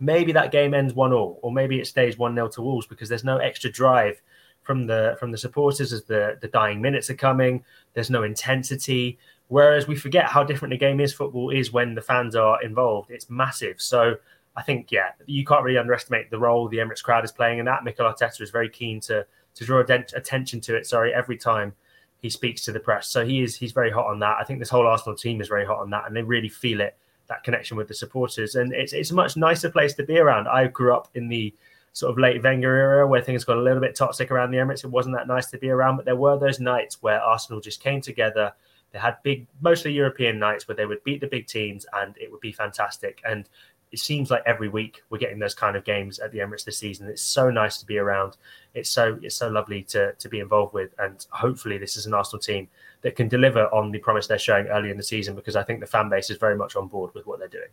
maybe 0.00 0.32
that 0.32 0.52
game 0.52 0.74
ends 0.74 0.94
one 0.94 1.12
all, 1.12 1.38
or 1.42 1.52
maybe 1.52 1.78
it 1.78 1.86
stays 1.86 2.18
one 2.18 2.34
0 2.34 2.48
to 2.48 2.62
Wolves 2.62 2.86
because 2.86 3.08
there's 3.08 3.24
no 3.24 3.38
extra 3.38 3.70
drive 3.70 4.20
from 4.62 4.86
the 4.86 5.16
from 5.20 5.30
the 5.30 5.38
supporters 5.38 5.92
as 5.92 6.04
the 6.04 6.38
the 6.40 6.48
dying 6.48 6.80
minutes 6.80 7.10
are 7.10 7.14
coming. 7.14 7.64
There's 7.92 8.10
no 8.10 8.22
intensity. 8.22 9.18
Whereas 9.48 9.86
we 9.86 9.94
forget 9.94 10.24
how 10.24 10.42
different 10.42 10.72
the 10.72 10.78
game 10.78 11.00
is. 11.00 11.12
Football 11.12 11.50
is 11.50 11.72
when 11.72 11.94
the 11.94 12.00
fans 12.00 12.34
are 12.34 12.62
involved. 12.62 13.10
It's 13.10 13.28
massive. 13.28 13.80
So 13.80 14.16
I 14.56 14.62
think 14.62 14.90
yeah, 14.90 15.10
you 15.26 15.44
can't 15.44 15.62
really 15.62 15.78
underestimate 15.78 16.30
the 16.30 16.38
role 16.38 16.68
the 16.68 16.78
Emirates 16.78 17.02
crowd 17.02 17.24
is 17.24 17.32
playing 17.32 17.58
in 17.58 17.66
that. 17.66 17.84
Mikel 17.84 18.10
Arteta 18.10 18.40
is 18.40 18.50
very 18.50 18.68
keen 18.68 19.00
to 19.00 19.26
to 19.54 19.64
draw 19.64 19.80
attention 19.80 20.60
to 20.62 20.76
it. 20.76 20.86
Sorry, 20.86 21.14
every 21.14 21.36
time 21.36 21.74
he 22.20 22.30
speaks 22.30 22.64
to 22.64 22.72
the 22.72 22.80
press. 22.80 23.08
So 23.08 23.24
he 23.24 23.42
is 23.42 23.56
he's 23.56 23.72
very 23.72 23.90
hot 23.90 24.06
on 24.06 24.18
that. 24.20 24.38
I 24.40 24.44
think 24.44 24.58
this 24.58 24.70
whole 24.70 24.86
Arsenal 24.86 25.16
team 25.16 25.40
is 25.40 25.48
very 25.48 25.66
hot 25.66 25.80
on 25.80 25.90
that, 25.90 26.04
and 26.06 26.16
they 26.16 26.22
really 26.22 26.48
feel 26.48 26.80
it 26.80 26.96
that 27.28 27.44
connection 27.44 27.76
with 27.76 27.88
the 27.88 27.94
supporters. 27.94 28.54
And 28.54 28.72
it's 28.72 28.92
it's 28.92 29.10
a 29.10 29.14
much 29.14 29.36
nicer 29.36 29.70
place 29.70 29.94
to 29.94 30.02
be 30.04 30.18
around. 30.18 30.48
I 30.48 30.66
grew 30.66 30.94
up 30.94 31.08
in 31.14 31.28
the 31.28 31.54
sort 31.92 32.10
of 32.10 32.18
late 32.18 32.42
Wenger 32.42 32.76
era 32.76 33.06
where 33.06 33.22
things 33.22 33.44
got 33.44 33.56
a 33.56 33.62
little 33.62 33.80
bit 33.80 33.94
toxic 33.94 34.30
around 34.30 34.50
the 34.50 34.58
Emirates. 34.58 34.84
It 34.84 34.90
wasn't 34.90 35.16
that 35.16 35.28
nice 35.28 35.46
to 35.46 35.58
be 35.58 35.70
around, 35.70 35.96
but 35.96 36.04
there 36.04 36.16
were 36.16 36.38
those 36.38 36.58
nights 36.58 37.00
where 37.02 37.20
Arsenal 37.20 37.60
just 37.60 37.80
came 37.80 38.00
together. 38.00 38.52
They 38.90 38.98
had 38.98 39.16
big, 39.22 39.46
mostly 39.60 39.92
European 39.92 40.38
nights 40.38 40.66
where 40.66 40.74
they 40.74 40.86
would 40.86 41.04
beat 41.04 41.20
the 41.20 41.28
big 41.28 41.46
teams 41.46 41.86
and 41.92 42.16
it 42.18 42.30
would 42.30 42.40
be 42.40 42.52
fantastic. 42.52 43.20
And 43.24 43.48
it 43.94 44.00
seems 44.00 44.28
like 44.28 44.42
every 44.44 44.68
week 44.68 45.02
we're 45.08 45.18
getting 45.18 45.38
those 45.38 45.54
kind 45.54 45.76
of 45.76 45.84
games 45.84 46.18
at 46.18 46.32
the 46.32 46.38
Emirates 46.38 46.64
this 46.64 46.78
season. 46.78 47.08
It's 47.08 47.22
so 47.22 47.48
nice 47.48 47.78
to 47.78 47.86
be 47.86 47.98
around. 47.98 48.36
It's 48.74 48.90
so 48.90 49.20
it's 49.22 49.36
so 49.36 49.48
lovely 49.48 49.84
to 49.84 50.14
to 50.14 50.28
be 50.28 50.40
involved 50.40 50.74
with, 50.74 50.92
and 50.98 51.24
hopefully 51.30 51.78
this 51.78 51.96
is 51.96 52.06
an 52.06 52.12
Arsenal 52.12 52.40
team 52.40 52.66
that 53.04 53.14
can 53.16 53.28
deliver 53.28 53.66
on 53.66 53.92
the 53.92 53.98
promise 53.98 54.26
they're 54.26 54.38
showing 54.38 54.66
early 54.68 54.90
in 54.90 54.96
the 54.96 55.02
season 55.02 55.36
because 55.36 55.54
I 55.54 55.62
think 55.62 55.80
the 55.80 55.86
fan 55.86 56.08
base 56.08 56.30
is 56.30 56.38
very 56.38 56.56
much 56.56 56.74
on 56.74 56.88
board 56.88 57.12
with 57.14 57.26
what 57.26 57.38
they're 57.38 57.48
doing. 57.48 57.68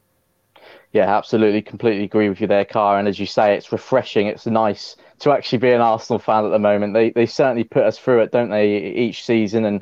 Yeah, 0.92 1.16
absolutely, 1.18 1.62
completely 1.62 2.04
agree 2.04 2.28
with 2.28 2.42
you 2.42 2.48
there, 2.48 2.66
Car. 2.66 3.00
And 3.00 3.08
as 3.08 3.18
you 3.18 3.26
say, 3.26 3.56
it's 3.56 3.72
refreshing. 3.72 4.28
It's 4.28 4.46
nice 4.46 4.98
to 5.20 5.32
actually 5.32 5.60
be 5.60 5.72
an 5.72 5.80
Arsenal 5.80 6.20
fan 6.20 6.46
at 6.46 6.50
the 6.50 6.60
moment. 6.60 6.94
They 6.94 7.12
they 7.12 7.26
certainly 7.26 7.64
put 7.64 7.84
us 7.84 7.98
through 7.98 8.22
it, 8.22 8.32
don't 8.32 8.50
they, 8.50 8.78
each 8.78 9.26
season? 9.26 9.64
And 9.64 9.82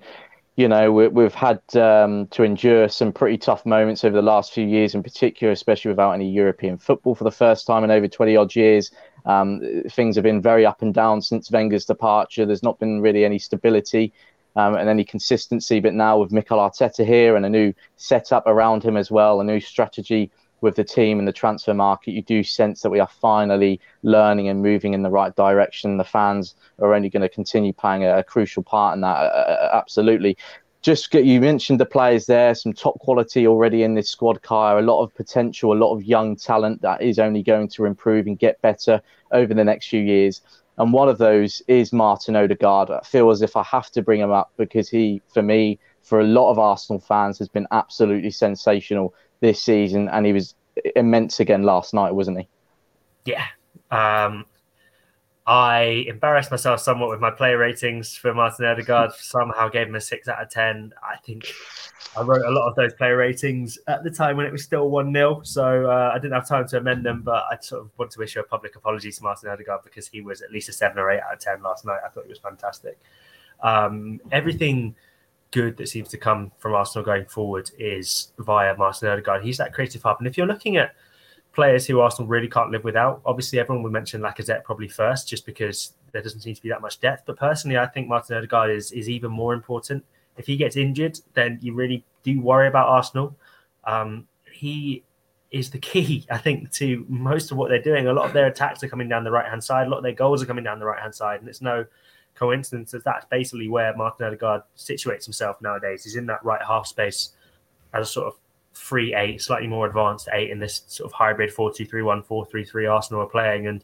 you 0.55 0.67
know, 0.67 0.91
we, 0.91 1.23
have 1.23 1.33
had 1.33 1.61
um, 1.77 2.27
to 2.27 2.43
endure 2.43 2.89
some 2.89 3.13
pretty 3.13 3.37
tough 3.37 3.65
moments 3.65 4.03
over 4.03 4.15
the 4.15 4.21
last 4.21 4.51
few 4.51 4.67
years, 4.67 4.93
in 4.93 5.01
particular, 5.01 5.53
especially 5.53 5.87
without 5.87 6.11
any 6.11 6.29
European 6.29 6.77
football 6.77 7.15
for 7.15 7.23
the 7.23 7.31
first 7.31 7.65
time 7.65 7.85
in 7.85 7.91
over 7.91 8.09
20 8.09 8.35
odd 8.35 8.53
years. 8.53 8.91
Um, 9.25 9.61
things 9.89 10.15
have 10.17 10.23
been 10.23 10.41
very 10.41 10.65
up 10.65 10.81
and 10.81 10.93
down 10.93 11.21
since 11.21 11.49
Wenger's 11.49 11.85
departure. 11.85 12.45
There's 12.45 12.61
not 12.61 12.77
been 12.77 12.99
really 12.99 13.23
any 13.23 13.39
stability 13.39 14.13
um, 14.59 14.75
and 14.75 14.89
any 14.89 15.05
consistency. 15.05 15.79
But 15.79 15.93
now 15.93 16.19
with 16.19 16.31
Mikel 16.31 16.59
Arteta 16.59 17.05
here 17.05 17.35
and 17.35 17.45
a 17.45 17.49
new 17.49 17.73
setup 17.95 18.45
around 18.45 18.83
him 18.83 18.97
as 18.97 19.09
well, 19.09 19.39
a 19.39 19.43
new 19.43 19.59
strategy 19.59 20.31
with 20.61 20.75
the 20.75 20.83
team 20.83 21.19
and 21.19 21.27
the 21.27 21.39
transfer 21.43 21.73
market, 21.73 22.11
you 22.11 22.21
do 22.21 22.43
sense 22.43 22.81
that 22.81 22.89
we 22.89 22.99
are 22.99 23.09
finally 23.21 23.79
learning 24.03 24.49
and 24.49 24.61
moving 24.61 24.93
in 24.93 25.03
the 25.03 25.09
right 25.09 25.33
direction. 25.35 25.97
The 25.97 26.03
fans 26.03 26.55
are 26.79 26.93
only 26.93 27.09
going 27.09 27.21
to 27.21 27.29
continue 27.29 27.71
playing 27.71 28.03
a, 28.03 28.17
a 28.17 28.23
crucial 28.23 28.63
part 28.63 28.95
in 28.95 29.01
that. 29.01 29.17
Uh, 29.17 29.69
absolutely. 29.71 30.37
Just 30.81 31.11
get, 31.11 31.25
you 31.25 31.41
mentioned 31.41 31.79
the 31.79 31.85
players 31.85 32.25
there, 32.25 32.55
some 32.55 32.73
top 32.73 32.99
quality 32.99 33.47
already 33.47 33.83
in 33.83 33.95
this 33.95 34.09
squad, 34.09 34.41
Kaya, 34.41 34.79
a 34.79 34.89
lot 34.91 35.01
of 35.03 35.13
potential, 35.15 35.73
a 35.73 35.81
lot 35.83 35.93
of 35.93 36.03
young 36.03 36.35
talent 36.35 36.81
that 36.81 37.01
is 37.01 37.19
only 37.19 37.43
going 37.43 37.67
to 37.69 37.85
improve 37.85 38.27
and 38.27 38.39
get 38.39 38.61
better 38.61 39.01
over 39.31 39.53
the 39.53 39.63
next 39.63 39.89
few 39.89 40.01
years. 40.01 40.41
And 40.79 40.93
one 40.93 41.09
of 41.09 41.17
those 41.17 41.61
is 41.67 41.91
Martin 41.91 42.37
Odegaard. 42.37 42.89
I 42.89 43.01
feel 43.01 43.29
as 43.29 43.41
if 43.41 43.57
I 43.57 43.63
have 43.63 43.91
to 43.91 44.01
bring 44.01 44.21
him 44.21 44.31
up 44.31 44.53
because 44.55 44.89
he, 44.89 45.21
for 45.27 45.41
me, 45.41 45.77
for 46.01 46.21
a 46.21 46.23
lot 46.23 46.49
of 46.49 46.57
Arsenal 46.57 47.01
fans, 47.01 47.37
has 47.39 47.49
been 47.49 47.67
absolutely 47.71 48.31
sensational 48.31 49.13
this 49.41 49.61
season, 49.61 50.07
and 50.07 50.25
he 50.25 50.31
was 50.31 50.55
immense 50.95 51.41
again 51.41 51.63
last 51.63 51.93
night, 51.93 52.15
wasn't 52.15 52.39
he? 52.39 52.47
Yeah. 53.25 53.45
Um, 53.91 54.45
I 55.49 56.05
embarrassed 56.07 56.51
myself 56.51 56.79
somewhat 56.79 57.09
with 57.09 57.19
my 57.19 57.31
player 57.31 57.57
ratings 57.57 58.15
for 58.15 58.35
Martin 58.35 58.65
Odegaard. 58.65 59.13
Somehow 59.17 59.67
gave 59.67 59.87
him 59.87 59.95
a 59.95 60.01
six 60.01 60.27
out 60.27 60.39
of 60.39 60.51
ten. 60.51 60.93
I 61.01 61.17
think 61.25 61.51
I 62.15 62.21
wrote 62.21 62.45
a 62.45 62.51
lot 62.51 62.69
of 62.69 62.75
those 62.75 62.93
player 62.93 63.17
ratings 63.17 63.79
at 63.87 64.03
the 64.03 64.11
time 64.11 64.37
when 64.37 64.45
it 64.45 64.51
was 64.51 64.63
still 64.63 64.91
one 64.91 65.11
0 65.11 65.41
so 65.41 65.89
uh, 65.89 66.11
I 66.13 66.19
didn't 66.19 66.33
have 66.33 66.47
time 66.47 66.67
to 66.67 66.77
amend 66.77 67.03
them. 67.03 67.23
But 67.23 67.45
I 67.49 67.57
sort 67.61 67.81
of 67.81 67.89
want 67.97 68.11
to 68.11 68.21
issue 68.21 68.39
a 68.41 68.43
public 68.43 68.75
apology 68.75 69.11
to 69.11 69.23
Martin 69.23 69.49
Odegaard 69.49 69.81
because 69.83 70.07
he 70.07 70.21
was 70.21 70.43
at 70.43 70.51
least 70.51 70.69
a 70.69 70.71
seven 70.71 70.99
or 70.99 71.09
eight 71.09 71.21
out 71.21 71.33
of 71.33 71.39
ten 71.39 71.63
last 71.63 71.83
night. 71.83 72.01
I 72.05 72.09
thought 72.09 72.25
he 72.25 72.29
was 72.29 72.37
fantastic. 72.37 72.99
Um, 73.61 74.21
everything 74.31 74.93
good 75.49 75.77
that 75.77 75.89
seems 75.89 76.09
to 76.09 76.17
come 76.19 76.51
from 76.59 76.75
Arsenal 76.75 77.03
going 77.03 77.25
forward 77.25 77.71
is 77.79 78.33
via 78.37 78.77
Martin 78.77 79.09
Odegaard. 79.09 79.43
He's 79.43 79.57
that 79.57 79.73
creative 79.73 80.03
hub. 80.03 80.17
And 80.19 80.27
if 80.27 80.37
you're 80.37 80.45
looking 80.45 80.77
at 80.77 80.93
players 81.53 81.85
who 81.85 81.99
Arsenal 81.99 82.27
really 82.27 82.47
can't 82.47 82.71
live 82.71 82.83
without, 82.83 83.21
obviously 83.25 83.59
everyone 83.59 83.83
would 83.83 83.91
mention 83.91 84.21
Lacazette 84.21 84.63
probably 84.63 84.87
first, 84.87 85.27
just 85.27 85.45
because 85.45 85.93
there 86.11 86.21
doesn't 86.21 86.41
seem 86.41 86.55
to 86.55 86.61
be 86.61 86.69
that 86.69 86.81
much 86.81 86.99
depth. 86.99 87.23
But 87.25 87.37
personally, 87.37 87.77
I 87.77 87.87
think 87.87 88.07
Martin 88.07 88.37
Odegaard 88.37 88.71
is, 88.71 88.91
is 88.91 89.09
even 89.09 89.31
more 89.31 89.53
important. 89.53 90.03
If 90.37 90.45
he 90.47 90.57
gets 90.57 90.75
injured, 90.75 91.19
then 91.33 91.59
you 91.61 91.73
really 91.73 92.05
do 92.23 92.39
worry 92.39 92.67
about 92.67 92.87
Arsenal. 92.87 93.35
Um, 93.83 94.27
he 94.51 95.03
is 95.51 95.69
the 95.69 95.79
key, 95.79 96.25
I 96.31 96.37
think, 96.37 96.71
to 96.73 97.05
most 97.09 97.51
of 97.51 97.57
what 97.57 97.69
they're 97.69 97.81
doing. 97.81 98.07
A 98.07 98.13
lot 98.13 98.25
of 98.25 98.33
their 98.33 98.47
attacks 98.47 98.83
are 98.83 98.89
coming 98.89 99.09
down 99.09 99.23
the 99.23 99.31
right 99.31 99.47
hand 99.47 99.63
side. 99.63 99.87
A 99.87 99.89
lot 99.89 99.97
of 99.97 100.03
their 100.03 100.13
goals 100.13 100.41
are 100.41 100.45
coming 100.45 100.63
down 100.63 100.79
the 100.79 100.85
right 100.85 101.01
hand 101.01 101.15
side, 101.15 101.39
and 101.39 101.49
it's 101.49 101.61
no 101.61 101.85
coincidence 102.35 102.91
that 102.91 103.03
that's 103.03 103.25
basically 103.25 103.67
where 103.67 103.95
Martin 103.95 104.25
Odegaard 104.25 104.61
situates 104.77 105.25
himself 105.25 105.61
nowadays. 105.61 106.03
He's 106.03 106.15
in 106.15 106.25
that 106.27 106.43
right 106.43 106.61
half 106.65 106.87
space 106.87 107.31
as 107.93 108.07
a 108.07 108.11
sort 108.11 108.27
of 108.27 108.39
free 108.79 109.13
eight, 109.13 109.41
slightly 109.41 109.67
more 109.67 109.85
advanced 109.85 110.29
eight 110.33 110.49
in 110.49 110.59
this 110.59 110.83
sort 110.87 111.11
of 111.11 111.13
hybrid 111.13 111.51
4 111.51 111.73
2 111.73 111.85
3 111.85 112.01
1 112.01 112.23
4 112.23 112.45
3 112.45 112.63
3 112.63 112.85
Arsenal 112.85 113.21
are 113.21 113.27
playing. 113.27 113.67
And 113.67 113.83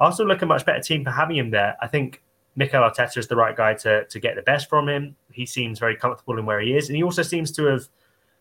Arsenal 0.00 0.28
look 0.28 0.42
a 0.42 0.46
much 0.46 0.64
better 0.64 0.80
team 0.80 1.04
for 1.04 1.10
having 1.10 1.36
him 1.36 1.50
there. 1.50 1.76
I 1.80 1.86
think 1.86 2.22
Mikel 2.56 2.82
Arteta 2.82 3.18
is 3.18 3.28
the 3.28 3.36
right 3.36 3.54
guy 3.54 3.74
to, 3.74 4.04
to 4.06 4.20
get 4.20 4.36
the 4.36 4.42
best 4.42 4.68
from 4.68 4.88
him. 4.88 5.14
He 5.30 5.46
seems 5.46 5.78
very 5.78 5.96
comfortable 5.96 6.38
in 6.38 6.46
where 6.46 6.60
he 6.60 6.76
is. 6.76 6.88
And 6.88 6.96
he 6.96 7.02
also 7.02 7.22
seems 7.22 7.52
to 7.52 7.64
have 7.66 7.88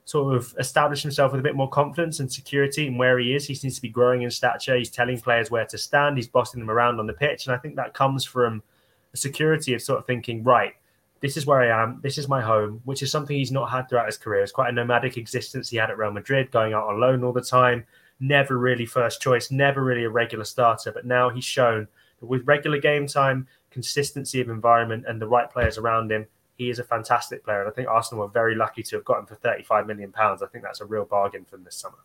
sort 0.05 0.35
of 0.35 0.55
established 0.57 1.03
himself 1.03 1.31
with 1.31 1.41
a 1.41 1.43
bit 1.43 1.55
more 1.55 1.69
confidence 1.69 2.19
and 2.19 2.31
security 2.31 2.87
in 2.87 2.97
where 2.97 3.19
he 3.19 3.35
is. 3.35 3.45
He 3.45 3.53
seems 3.53 3.75
to 3.75 3.81
be 3.81 3.89
growing 3.89 4.23
in 4.23 4.31
stature. 4.31 4.75
He's 4.75 4.89
telling 4.89 5.19
players 5.19 5.51
where 5.51 5.65
to 5.67 5.77
stand. 5.77 6.17
He's 6.17 6.27
bossing 6.27 6.59
them 6.59 6.71
around 6.71 6.99
on 6.99 7.05
the 7.05 7.13
pitch. 7.13 7.45
And 7.45 7.53
I 7.53 7.59
think 7.59 7.75
that 7.75 7.93
comes 7.93 8.25
from 8.25 8.63
a 9.13 9.17
security 9.17 9.73
of 9.73 9.81
sort 9.81 9.99
of 9.99 10.07
thinking, 10.07 10.43
right, 10.43 10.73
this 11.21 11.37
is 11.37 11.45
where 11.45 11.61
I 11.61 11.83
am, 11.83 11.99
this 12.01 12.17
is 12.17 12.27
my 12.27 12.41
home, 12.41 12.81
which 12.85 13.01
is 13.03 13.11
something 13.11 13.35
he's 13.35 13.51
not 13.51 13.69
had 13.69 13.89
throughout 13.89 14.05
his 14.05 14.17
career. 14.17 14.41
It's 14.41 14.51
quite 14.51 14.69
a 14.69 14.73
nomadic 14.73 15.17
existence 15.17 15.69
he 15.69 15.77
had 15.77 15.89
at 15.89 15.97
Real 15.97 16.11
Madrid, 16.11 16.51
going 16.51 16.73
out 16.73 16.87
on 16.87 16.99
loan 16.99 17.23
all 17.23 17.33
the 17.33 17.41
time, 17.41 17.85
never 18.19 18.57
really 18.57 18.85
first 18.85 19.21
choice, 19.21 19.51
never 19.51 19.83
really 19.83 20.05
a 20.05 20.09
regular 20.09 20.45
starter. 20.45 20.91
But 20.91 21.05
now 21.05 21.29
he's 21.29 21.45
shown 21.45 21.87
that 22.19 22.25
with 22.25 22.47
regular 22.47 22.79
game 22.79 23.07
time, 23.07 23.47
consistency 23.71 24.41
of 24.41 24.49
environment, 24.49 25.05
and 25.07 25.21
the 25.21 25.27
right 25.27 25.49
players 25.49 25.77
around 25.77 26.11
him, 26.11 26.25
he 26.57 26.69
is 26.69 26.79
a 26.79 26.83
fantastic 26.83 27.43
player. 27.43 27.61
And 27.61 27.69
I 27.69 27.73
think 27.73 27.87
Arsenal 27.87 28.25
were 28.25 28.31
very 28.31 28.55
lucky 28.55 28.83
to 28.83 28.95
have 28.97 29.05
got 29.05 29.19
him 29.19 29.25
for 29.25 29.35
£35 29.35 29.87
million. 29.87 30.13
I 30.17 30.35
think 30.51 30.63
that's 30.63 30.81
a 30.81 30.85
real 30.85 31.05
bargain 31.05 31.45
from 31.45 31.63
this 31.63 31.75
summer. 31.75 31.97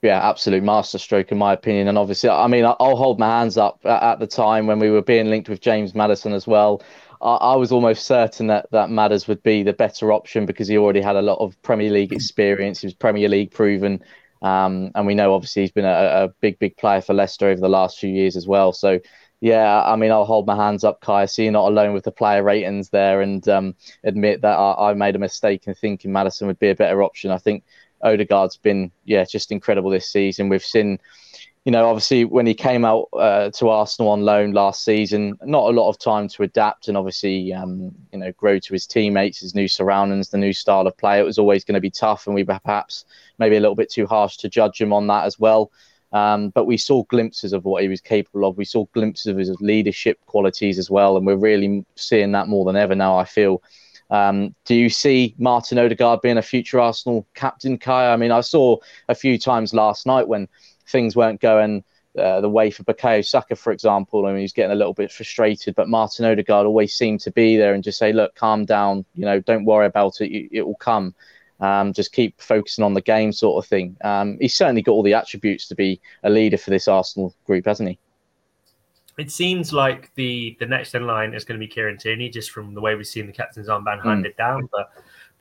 Yeah, 0.00 0.28
absolute 0.28 0.64
masterstroke 0.64 1.30
in 1.30 1.38
my 1.38 1.52
opinion. 1.52 1.86
And 1.86 1.96
obviously, 1.96 2.28
I 2.28 2.48
mean, 2.48 2.64
I'll 2.64 2.96
hold 2.96 3.20
my 3.20 3.28
hands 3.28 3.56
up 3.56 3.84
at 3.84 4.18
the 4.18 4.26
time 4.26 4.66
when 4.66 4.80
we 4.80 4.90
were 4.90 5.02
being 5.02 5.30
linked 5.30 5.48
with 5.48 5.60
James 5.60 5.94
Maddison 5.94 6.32
as 6.32 6.46
well. 6.46 6.82
I, 7.22 7.34
I, 7.36 7.56
was 7.56 7.72
almost 7.72 8.06
certain 8.06 8.48
that 8.48 8.66
that 8.72 8.90
Madders 8.90 9.28
would 9.28 9.42
be 9.42 9.62
the 9.62 9.72
better 9.72 10.12
option 10.12 10.46
because 10.46 10.68
he 10.68 10.76
already 10.76 11.00
had 11.00 11.16
a 11.16 11.22
lot 11.22 11.38
of 11.38 11.60
Premier 11.62 11.90
League 11.90 12.12
experience. 12.12 12.80
He 12.80 12.86
was 12.86 12.94
Premier 12.94 13.28
League 13.28 13.52
proven, 13.52 14.02
um, 14.42 14.90
and 14.94 15.06
we 15.06 15.14
know 15.14 15.34
obviously 15.34 15.62
he's 15.62 15.72
been 15.72 15.84
a, 15.84 16.24
a, 16.24 16.28
big, 16.40 16.58
big 16.58 16.76
player 16.76 17.00
for 17.00 17.14
Leicester 17.14 17.48
over 17.48 17.60
the 17.60 17.68
last 17.68 17.98
few 17.98 18.10
years 18.10 18.36
as 18.36 18.46
well. 18.46 18.72
So. 18.72 19.00
Yeah, 19.44 19.82
I 19.82 19.96
mean, 19.96 20.12
I'll 20.12 20.24
hold 20.24 20.46
my 20.46 20.54
hands 20.54 20.84
up, 20.84 21.00
Kai. 21.00 21.24
So 21.24 21.42
you're 21.42 21.50
not 21.50 21.66
alone 21.66 21.94
with 21.94 22.04
the 22.04 22.12
player 22.12 22.44
ratings 22.44 22.90
there, 22.90 23.22
and 23.22 23.48
um, 23.48 23.74
admit 24.04 24.40
that 24.42 24.56
I, 24.56 24.90
I 24.90 24.94
made 24.94 25.16
a 25.16 25.18
mistake 25.18 25.66
in 25.66 25.74
thinking 25.74 26.12
Maddison 26.12 26.46
would 26.46 26.60
be 26.60 26.70
a 26.70 26.76
better 26.76 27.02
option. 27.02 27.32
I 27.32 27.38
think 27.38 27.64
Odegaard's 28.02 28.56
been, 28.56 28.92
yeah, 29.04 29.24
just 29.24 29.50
incredible 29.50 29.90
this 29.90 30.08
season. 30.08 30.48
We've 30.48 30.62
seen 30.62 31.00
you 31.64 31.70
know, 31.70 31.88
obviously 31.88 32.24
when 32.24 32.46
he 32.46 32.54
came 32.54 32.84
out 32.84 33.08
uh, 33.12 33.50
to 33.50 33.68
Arsenal 33.68 34.10
on 34.10 34.22
loan 34.22 34.52
last 34.52 34.84
season, 34.84 35.38
not 35.44 35.68
a 35.68 35.76
lot 35.76 35.88
of 35.88 35.98
time 35.98 36.26
to 36.28 36.42
adapt 36.42 36.88
and 36.88 36.96
obviously, 36.96 37.52
um, 37.52 37.94
you 38.12 38.18
know, 38.18 38.32
grow 38.32 38.58
to 38.58 38.72
his 38.72 38.84
teammates, 38.84 39.38
his 39.40 39.54
new 39.54 39.68
surroundings, 39.68 40.28
the 40.28 40.38
new 40.38 40.52
style 40.52 40.86
of 40.88 40.96
play. 40.96 41.20
It 41.20 41.24
was 41.24 41.38
always 41.38 41.64
going 41.64 41.76
to 41.76 41.80
be 41.80 41.90
tough, 41.90 42.26
and 42.26 42.34
we 42.34 42.42
were 42.42 42.58
perhaps 42.64 43.04
maybe 43.38 43.56
a 43.56 43.60
little 43.60 43.76
bit 43.76 43.90
too 43.90 44.06
harsh 44.06 44.38
to 44.38 44.48
judge 44.48 44.80
him 44.80 44.92
on 44.92 45.06
that 45.06 45.24
as 45.24 45.38
well. 45.38 45.70
Um, 46.12 46.50
but 46.50 46.66
we 46.66 46.76
saw 46.76 47.04
glimpses 47.04 47.52
of 47.52 47.64
what 47.64 47.82
he 47.82 47.88
was 47.88 48.00
capable 48.00 48.46
of. 48.46 48.58
We 48.58 48.64
saw 48.64 48.84
glimpses 48.92 49.28
of 49.28 49.38
his 49.38 49.50
leadership 49.60 50.18
qualities 50.26 50.78
as 50.78 50.90
well, 50.90 51.16
and 51.16 51.24
we're 51.24 51.36
really 51.36 51.84
seeing 51.94 52.32
that 52.32 52.48
more 52.48 52.64
than 52.64 52.76
ever 52.76 52.96
now. 52.96 53.16
I 53.16 53.24
feel. 53.24 53.62
Um, 54.10 54.54
do 54.66 54.74
you 54.74 54.90
see 54.90 55.34
Martin 55.38 55.78
Odegaard 55.78 56.20
being 56.20 56.36
a 56.36 56.42
future 56.42 56.78
Arsenal 56.80 57.26
captain, 57.34 57.78
Kai? 57.78 58.12
I 58.12 58.16
mean, 58.16 58.30
I 58.30 58.42
saw 58.42 58.76
a 59.08 59.14
few 59.14 59.38
times 59.38 59.72
last 59.72 60.06
night 60.06 60.28
when 60.28 60.48
things 60.86 61.16
weren't 61.16 61.40
going 61.40 61.84
uh, 62.18 62.40
the 62.40 62.48
way 62.48 62.70
for 62.70 62.84
Bukayo 62.84 63.24
Saka, 63.24 63.56
for 63.56 63.72
example. 63.72 64.26
I 64.26 64.32
mean, 64.32 64.42
he's 64.42 64.52
getting 64.52 64.72
a 64.72 64.76
little 64.76 64.92
bit 64.92 65.10
frustrated, 65.10 65.74
but 65.74 65.88
Martin 65.88 66.26
Odegaard 66.26 66.66
always 66.66 66.94
seemed 66.94 67.20
to 67.20 67.30
be 67.30 67.56
there 67.56 67.74
and 67.74 67.82
just 67.82 67.98
say, 67.98 68.12
look, 68.12 68.34
calm 68.34 68.64
down, 68.64 69.04
you 69.14 69.24
know, 69.24 69.40
don't 69.40 69.64
worry 69.64 69.86
about 69.86 70.20
it, 70.20 70.30
it 70.52 70.62
will 70.62 70.74
come. 70.76 71.14
Um, 71.60 71.92
just 71.92 72.12
keep 72.12 72.40
focusing 72.40 72.84
on 72.84 72.92
the 72.92 73.00
game, 73.00 73.32
sort 73.32 73.64
of 73.64 73.68
thing. 73.68 73.96
Um, 74.02 74.36
he's 74.40 74.56
certainly 74.56 74.82
got 74.82 74.92
all 74.92 75.04
the 75.04 75.14
attributes 75.14 75.68
to 75.68 75.76
be 75.76 76.00
a 76.24 76.28
leader 76.28 76.58
for 76.58 76.70
this 76.70 76.88
Arsenal 76.88 77.34
group, 77.46 77.66
hasn't 77.66 77.88
he? 77.88 77.98
It 79.16 79.30
seems 79.30 79.72
like 79.72 80.10
the 80.14 80.56
the 80.58 80.66
next 80.66 80.94
in 80.94 81.06
line 81.06 81.34
is 81.34 81.44
going 81.44 81.60
to 81.60 81.64
be 81.64 81.72
Kieran 81.72 81.98
Tierney, 81.98 82.30
just 82.30 82.50
from 82.50 82.74
the 82.74 82.80
way 82.80 82.94
we've 82.94 83.06
seen 83.06 83.26
the 83.26 83.32
captain's 83.32 83.68
armband 83.68 84.00
mm. 84.00 84.04
handed 84.04 84.36
down. 84.36 84.68
But 84.72 84.90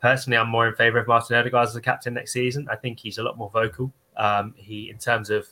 personally, 0.01 0.37
I'm 0.37 0.49
more 0.49 0.67
in 0.67 0.75
favour 0.75 0.99
of 0.99 1.07
Martin 1.07 1.37
Odegaard 1.37 1.69
as 1.69 1.73
the 1.73 1.81
captain 1.81 2.13
next 2.13 2.33
season. 2.33 2.67
I 2.69 2.75
think 2.75 2.99
he's 2.99 3.17
a 3.17 3.23
lot 3.23 3.37
more 3.37 3.49
vocal. 3.49 3.91
Um, 4.17 4.53
he, 4.57 4.89
in 4.89 4.97
terms 4.97 5.29
of 5.29 5.47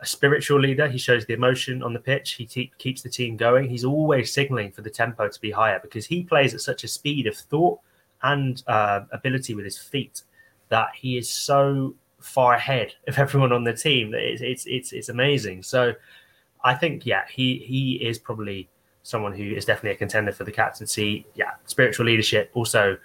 a 0.00 0.06
spiritual 0.06 0.60
leader, 0.60 0.88
he 0.88 0.98
shows 0.98 1.26
the 1.26 1.34
emotion 1.34 1.82
on 1.82 1.92
the 1.92 1.98
pitch. 1.98 2.32
He 2.32 2.46
te- 2.46 2.72
keeps 2.78 3.02
the 3.02 3.08
team 3.08 3.36
going. 3.36 3.68
He's 3.68 3.84
always 3.84 4.32
signaling 4.32 4.70
for 4.70 4.82
the 4.82 4.90
tempo 4.90 5.28
to 5.28 5.40
be 5.40 5.50
higher 5.50 5.80
because 5.80 6.06
he 6.06 6.22
plays 6.22 6.54
at 6.54 6.60
such 6.60 6.84
a 6.84 6.88
speed 6.88 7.26
of 7.26 7.36
thought 7.36 7.80
and 8.22 8.62
uh, 8.66 9.00
ability 9.12 9.54
with 9.54 9.64
his 9.64 9.78
feet 9.78 10.22
that 10.68 10.88
he 10.94 11.16
is 11.16 11.28
so 11.28 11.94
far 12.20 12.54
ahead 12.54 12.94
of 13.06 13.18
everyone 13.18 13.52
on 13.52 13.64
the 13.64 13.72
team 13.72 14.10
that 14.10 14.20
it's 14.20 14.42
it's 14.42 14.66
it's, 14.66 14.92
it's 14.92 15.08
amazing. 15.08 15.62
So 15.62 15.94
I 16.62 16.74
think 16.74 17.06
yeah, 17.06 17.24
he 17.30 17.58
he 17.58 17.94
is 17.94 18.18
probably 18.18 18.68
someone 19.02 19.32
who 19.32 19.44
is 19.44 19.64
definitely 19.64 19.92
a 19.92 19.96
contender 19.96 20.32
for 20.32 20.44
the 20.44 20.52
captaincy. 20.52 21.26
Yeah, 21.34 21.52
spiritual 21.66 22.06
leadership, 22.06 22.50
also 22.54 22.98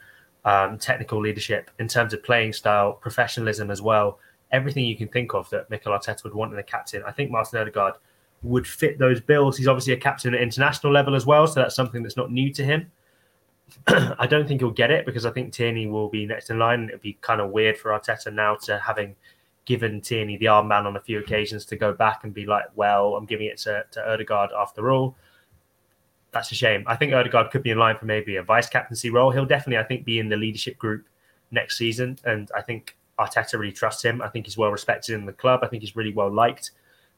um, 0.45 0.77
technical 0.77 1.19
leadership 1.19 1.71
in 1.79 1.87
terms 1.87 2.13
of 2.13 2.23
playing 2.23 2.53
style, 2.53 2.93
professionalism 2.93 3.71
as 3.71 3.81
well 3.81 4.19
everything 4.53 4.85
you 4.85 4.95
can 4.95 5.09
think 5.09 5.33
of 5.33 5.49
that 5.49 5.69
Mikel 5.69 5.91
Arteta 5.91 6.23
would 6.23 6.33
want 6.33 6.53
in 6.53 6.59
a 6.59 6.63
captain. 6.63 7.03
I 7.05 7.11
think 7.11 7.31
Martin 7.31 7.59
Odegaard 7.59 7.95
would 8.43 8.67
fit 8.67 8.99
those 8.99 9.19
bills. 9.19 9.57
He's 9.57 9.67
obviously 9.67 9.93
a 9.93 9.97
captain 9.97 10.33
at 10.33 10.41
international 10.41 10.93
level 10.93 11.15
as 11.15 11.25
well, 11.25 11.47
so 11.47 11.59
that's 11.59 11.75
something 11.75 12.03
that's 12.03 12.15
not 12.15 12.31
new 12.31 12.53
to 12.53 12.63
him. 12.63 12.91
I 13.87 14.27
don't 14.27 14.47
think 14.47 14.61
he'll 14.61 14.71
get 14.71 14.91
it 14.91 15.05
because 15.05 15.25
I 15.25 15.31
think 15.31 15.51
Tierney 15.51 15.87
will 15.87 16.09
be 16.09 16.25
next 16.25 16.49
in 16.49 16.59
line. 16.59 16.89
It'd 16.89 17.01
be 17.01 17.17
kind 17.21 17.41
of 17.41 17.49
weird 17.49 17.77
for 17.77 17.91
Arteta 17.91 18.31
now 18.31 18.55
to 18.63 18.77
having 18.77 19.15
given 19.65 20.01
Tierney 20.01 20.37
the 20.37 20.45
armband 20.45 20.85
on 20.85 20.95
a 20.97 21.01
few 21.01 21.19
occasions 21.19 21.65
to 21.65 21.75
go 21.75 21.93
back 21.93 22.23
and 22.23 22.33
be 22.33 22.45
like, 22.45 22.65
well, 22.75 23.15
I'm 23.15 23.25
giving 23.25 23.47
it 23.47 23.57
to, 23.59 23.83
to 23.91 24.51
after 24.57 24.91
all. 24.91 25.15
That's 26.31 26.51
a 26.51 26.55
shame. 26.55 26.83
I 26.87 26.95
think 26.95 27.13
Odegaard 27.13 27.51
could 27.51 27.63
be 27.63 27.69
in 27.69 27.77
line 27.77 27.97
for 27.97 28.05
maybe 28.05 28.35
a 28.35 28.43
vice 28.43 28.67
captaincy 28.67 29.09
role. 29.09 29.31
He'll 29.31 29.45
definitely, 29.45 29.77
I 29.77 29.87
think, 29.87 30.03
be 30.03 30.19
in 30.19 30.29
the 30.29 30.35
leadership 30.35 30.77
group 30.77 31.07
next 31.51 31.77
season. 31.77 32.17
And 32.25 32.49
I 32.55 32.61
think 32.61 32.97
Arteta 33.19 33.59
really 33.59 33.71
trusts 33.71 34.03
him. 34.03 34.21
I 34.21 34.29
think 34.29 34.45
he's 34.45 34.57
well 34.57 34.71
respected 34.71 35.15
in 35.15 35.25
the 35.25 35.33
club. 35.33 35.59
I 35.63 35.67
think 35.67 35.81
he's 35.81 35.95
really 35.95 36.13
well 36.13 36.31
liked 36.31 36.71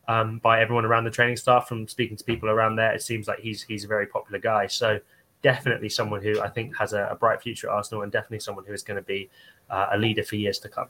um, 0.07 0.39
by 0.39 0.61
everyone 0.61 0.85
around 0.85 1.05
the 1.05 1.11
training 1.11 1.37
staff. 1.37 1.67
From 1.67 1.87
speaking 1.87 2.17
to 2.17 2.23
people 2.23 2.49
around 2.49 2.75
there, 2.75 2.93
it 2.93 3.01
seems 3.01 3.27
like 3.27 3.39
he's 3.39 3.63
he's 3.63 3.83
a 3.83 3.87
very 3.87 4.07
popular 4.07 4.39
guy. 4.39 4.67
So 4.67 4.99
definitely 5.41 5.89
someone 5.89 6.21
who 6.21 6.41
I 6.41 6.49
think 6.49 6.75
has 6.77 6.93
a, 6.93 7.07
a 7.11 7.15
bright 7.15 7.41
future 7.41 7.69
at 7.69 7.75
Arsenal, 7.75 8.03
and 8.03 8.11
definitely 8.11 8.39
someone 8.39 8.65
who 8.65 8.73
is 8.73 8.83
going 8.83 8.97
to 8.97 9.03
be 9.03 9.29
uh, 9.69 9.87
a 9.91 9.97
leader 9.97 10.23
for 10.23 10.35
years 10.35 10.59
to 10.59 10.69
come. 10.69 10.89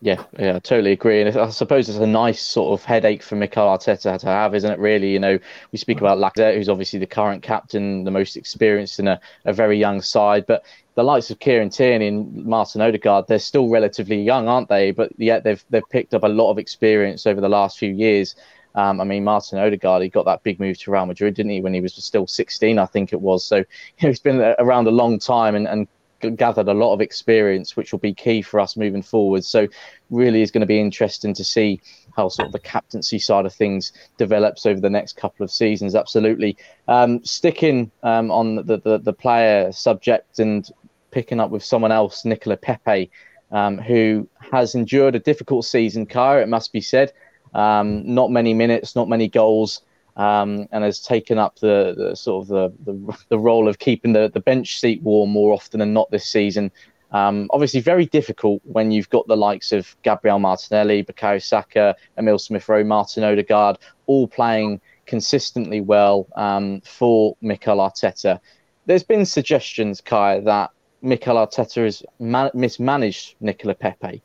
Yeah, 0.00 0.22
yeah, 0.38 0.54
I 0.56 0.58
totally 0.60 0.92
agree. 0.92 1.22
And 1.22 1.36
I 1.36 1.50
suppose 1.50 1.88
it's 1.88 1.98
a 1.98 2.06
nice 2.06 2.40
sort 2.40 2.78
of 2.78 2.84
headache 2.84 3.20
for 3.20 3.34
Mikel 3.34 3.66
Arteta 3.66 4.16
to 4.20 4.26
have, 4.26 4.54
isn't 4.54 4.70
it? 4.70 4.78
Really, 4.78 5.12
you 5.12 5.18
know, 5.18 5.40
we 5.72 5.78
speak 5.78 5.98
about 6.00 6.18
Lacazette, 6.18 6.54
who's 6.54 6.68
obviously 6.68 7.00
the 7.00 7.06
current 7.06 7.42
captain, 7.42 8.04
the 8.04 8.12
most 8.12 8.36
experienced 8.36 9.00
in 9.00 9.08
a, 9.08 9.20
a 9.44 9.52
very 9.52 9.76
young 9.76 10.00
side, 10.00 10.46
but 10.46 10.64
the 10.94 11.02
likes 11.02 11.30
of 11.32 11.40
Kieran 11.40 11.70
Tierney 11.70 12.06
and 12.06 12.44
Martin 12.46 12.80
Odegaard, 12.80 13.26
they're 13.26 13.40
still 13.40 13.68
relatively 13.68 14.22
young, 14.22 14.46
aren't 14.46 14.68
they? 14.68 14.92
But 14.92 15.10
yet 15.18 15.42
they've 15.42 15.64
they've 15.68 15.88
picked 15.90 16.14
up 16.14 16.22
a 16.22 16.28
lot 16.28 16.50
of 16.52 16.58
experience 16.58 17.26
over 17.26 17.40
the 17.40 17.48
last 17.48 17.76
few 17.78 17.92
years. 17.92 18.36
Um, 18.76 19.00
I 19.00 19.04
mean, 19.04 19.24
Martin 19.24 19.58
Odegaard, 19.58 20.02
he 20.02 20.08
got 20.08 20.26
that 20.26 20.44
big 20.44 20.60
move 20.60 20.78
to 20.78 20.92
Real 20.92 21.06
Madrid, 21.06 21.34
didn't 21.34 21.50
he, 21.50 21.60
when 21.60 21.74
he 21.74 21.80
was 21.80 21.94
still 21.94 22.26
16, 22.28 22.78
I 22.78 22.86
think 22.86 23.12
it 23.12 23.20
was. 23.20 23.44
So 23.44 23.56
you 23.56 23.64
know, 24.02 24.08
he's 24.08 24.20
been 24.20 24.40
around 24.60 24.86
a 24.86 24.92
long 24.92 25.18
time 25.18 25.56
and, 25.56 25.66
and 25.66 25.88
gathered 26.20 26.68
a 26.68 26.74
lot 26.74 26.94
of 26.94 27.00
experience, 27.00 27.76
which 27.76 27.92
will 27.92 27.98
be 27.98 28.14
key 28.14 28.42
for 28.42 28.60
us 28.60 28.76
moving 28.76 29.02
forward. 29.02 29.44
So, 29.44 29.68
really 30.10 30.42
is 30.42 30.50
going 30.50 30.60
to 30.62 30.66
be 30.66 30.80
interesting 30.80 31.34
to 31.34 31.44
see 31.44 31.80
how 32.16 32.28
sort 32.28 32.46
of 32.46 32.52
the 32.52 32.58
captaincy 32.58 33.18
side 33.18 33.46
of 33.46 33.54
things 33.54 33.92
develops 34.16 34.66
over 34.66 34.80
the 34.80 34.90
next 34.90 35.16
couple 35.16 35.44
of 35.44 35.50
seasons. 35.50 35.94
Absolutely. 35.94 36.56
Um, 36.88 37.24
sticking 37.24 37.90
um, 38.02 38.30
on 38.30 38.56
the, 38.56 38.78
the, 38.78 38.98
the 38.98 39.12
player 39.12 39.70
subject 39.72 40.38
and 40.38 40.68
picking 41.10 41.40
up 41.40 41.50
with 41.50 41.64
someone 41.64 41.92
else, 41.92 42.24
Nicolas 42.24 42.58
Pepe, 42.60 43.10
um, 43.50 43.78
who 43.78 44.28
has 44.52 44.74
endured 44.74 45.14
a 45.14 45.20
difficult 45.20 45.64
season, 45.64 46.06
Kaya, 46.06 46.42
it 46.42 46.48
must 46.48 46.72
be 46.72 46.80
said. 46.80 47.12
Um, 47.54 48.14
not 48.14 48.30
many 48.30 48.52
minutes, 48.52 48.94
not 48.94 49.08
many 49.08 49.28
goals, 49.28 49.82
um, 50.18 50.68
and 50.72 50.84
has 50.84 51.00
taken 51.00 51.38
up 51.38 51.58
the, 51.60 51.94
the 51.96 52.16
sort 52.16 52.42
of 52.42 52.48
the, 52.48 52.92
the, 52.92 53.18
the, 53.28 53.38
role 53.38 53.68
of 53.68 53.78
keeping 53.78 54.12
the, 54.12 54.28
the 54.28 54.40
bench 54.40 54.80
seat 54.80 55.00
warm 55.02 55.30
more 55.30 55.54
often 55.54 55.78
than 55.78 55.92
not 55.92 56.10
this 56.10 56.26
season. 56.26 56.72
Um, 57.12 57.48
obviously, 57.52 57.80
very 57.80 58.04
difficult 58.04 58.60
when 58.64 58.90
you've 58.90 59.08
got 59.08 59.26
the 59.28 59.36
likes 59.36 59.72
of 59.72 59.96
Gabriel 60.02 60.40
Martinelli, 60.40 61.04
Bukayo 61.04 61.42
Saka, 61.42 61.96
Emil 62.18 62.38
Smith 62.38 62.68
Rowe, 62.68 62.84
Martin 62.84 63.22
Odegaard, 63.22 63.78
all 64.06 64.26
playing 64.26 64.80
consistently 65.06 65.80
well 65.80 66.26
um, 66.36 66.82
for 66.82 67.36
Mikel 67.40 67.78
Arteta. 67.78 68.40
There's 68.86 69.04
been 69.04 69.24
suggestions, 69.24 70.00
Kai, 70.00 70.40
that 70.40 70.70
Mikel 71.00 71.36
Arteta 71.36 71.84
has 71.84 72.02
man- 72.18 72.50
mismanaged 72.54 73.36
Nicolas 73.40 73.76
Pepe. 73.78 74.20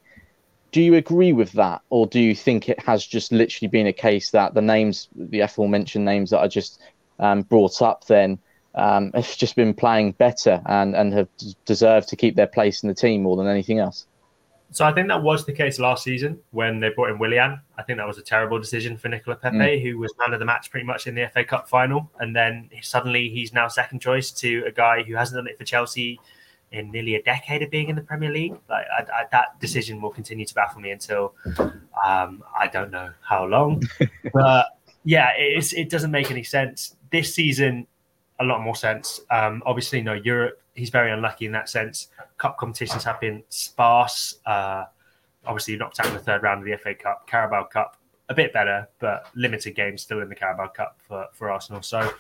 Do 0.73 0.81
you 0.81 0.95
agree 0.95 1.33
with 1.33 1.51
that, 1.51 1.83
or 1.91 2.07
do 2.07 2.19
you 2.19 2.33
think 2.33 2.67
it 2.67 2.79
has 2.79 3.05
just 3.05 3.31
literally 3.31 3.69
been 3.69 3.85
a 3.85 3.93
case 3.93 4.31
that 4.31 4.55
the 4.55 4.61
names, 4.61 5.07
the 5.15 5.41
aforementioned 5.41 6.03
names 6.03 6.31
that 6.31 6.39
I 6.39 6.47
just 6.47 6.81
um, 7.19 7.43
brought 7.43 7.79
up, 7.83 8.05
then 8.07 8.39
um, 8.73 9.11
have 9.13 9.37
just 9.37 9.55
been 9.55 9.75
playing 9.75 10.13
better 10.13 10.63
and 10.65 10.95
and 10.95 11.13
have 11.13 11.29
deserved 11.65 12.09
to 12.09 12.15
keep 12.15 12.35
their 12.35 12.47
place 12.47 12.81
in 12.81 12.89
the 12.89 12.95
team 12.95 13.21
more 13.21 13.37
than 13.37 13.45
anything 13.45 13.77
else? 13.77 14.07
So 14.71 14.83
I 14.83 14.91
think 14.91 15.09
that 15.09 15.21
was 15.21 15.45
the 15.45 15.53
case 15.53 15.77
last 15.77 16.03
season 16.03 16.39
when 16.49 16.79
they 16.79 16.89
brought 16.89 17.11
in 17.11 17.19
Willian. 17.19 17.61
I 17.77 17.83
think 17.83 17.99
that 17.99 18.07
was 18.07 18.17
a 18.17 18.23
terrible 18.23 18.57
decision 18.57 18.97
for 18.97 19.09
Nicolas 19.09 19.37
Pepe, 19.39 19.55
mm. 19.55 19.83
who 19.83 19.99
was 19.99 20.11
man 20.17 20.33
of 20.33 20.39
the 20.39 20.45
match 20.45 20.71
pretty 20.71 20.87
much 20.87 21.05
in 21.05 21.13
the 21.13 21.29
FA 21.31 21.43
Cup 21.43 21.69
final, 21.69 22.09
and 22.19 22.35
then 22.35 22.71
suddenly 22.81 23.29
he's 23.29 23.53
now 23.53 23.67
second 23.67 23.99
choice 23.99 24.31
to 24.31 24.63
a 24.65 24.71
guy 24.71 25.03
who 25.03 25.13
hasn't 25.13 25.37
done 25.37 25.47
it 25.47 25.59
for 25.59 25.65
Chelsea 25.65 26.19
in 26.73 26.91
nearly 26.91 27.15
a 27.15 27.23
decade 27.23 27.61
of 27.61 27.69
being 27.69 27.87
in 27.87 27.95
the 27.95 28.01
Premier 28.01 28.31
League. 28.31 28.57
Like 28.69 28.85
I, 28.97 29.01
I, 29.03 29.25
that 29.31 29.59
decision 29.59 30.01
will 30.01 30.09
continue 30.09 30.45
to 30.45 30.53
baffle 30.53 30.81
me 30.81 30.91
until 30.91 31.35
um, 32.05 32.43
I 32.59 32.67
don't 32.67 32.91
know 32.91 33.11
how 33.21 33.45
long. 33.45 33.83
but 34.33 34.67
yeah, 35.05 35.29
it 35.37 35.89
doesn't 35.89 36.11
make 36.11 36.31
any 36.31 36.43
sense 36.43 36.95
this 37.11 37.33
season. 37.33 37.87
A 38.39 38.43
lot 38.43 38.61
more 38.61 38.75
sense. 38.75 39.21
Um, 39.29 39.61
obviously, 39.65 40.01
no 40.01 40.13
Europe. 40.13 40.59
He's 40.73 40.89
very 40.89 41.11
unlucky 41.11 41.45
in 41.45 41.51
that 41.51 41.69
sense. 41.69 42.07
Cup 42.37 42.57
competitions 42.57 43.03
have 43.03 43.19
been 43.21 43.43
sparse. 43.49 44.39
Uh, 44.45 44.85
obviously, 45.45 45.77
knocked 45.77 45.99
out 45.99 46.07
in 46.07 46.13
the 46.13 46.19
third 46.19 46.41
round 46.41 46.61
of 46.61 46.65
the 46.65 46.75
FA 46.77 46.95
Cup, 46.95 47.27
Carabao 47.27 47.65
Cup, 47.65 47.97
a 48.29 48.33
bit 48.33 48.51
better, 48.51 48.87
but 48.99 49.27
limited 49.35 49.75
games 49.75 50.01
still 50.01 50.21
in 50.21 50.29
the 50.29 50.35
Carabao 50.35 50.69
Cup 50.69 50.99
for, 51.07 51.27
for 51.33 51.51
Arsenal. 51.51 51.83
So 51.83 52.11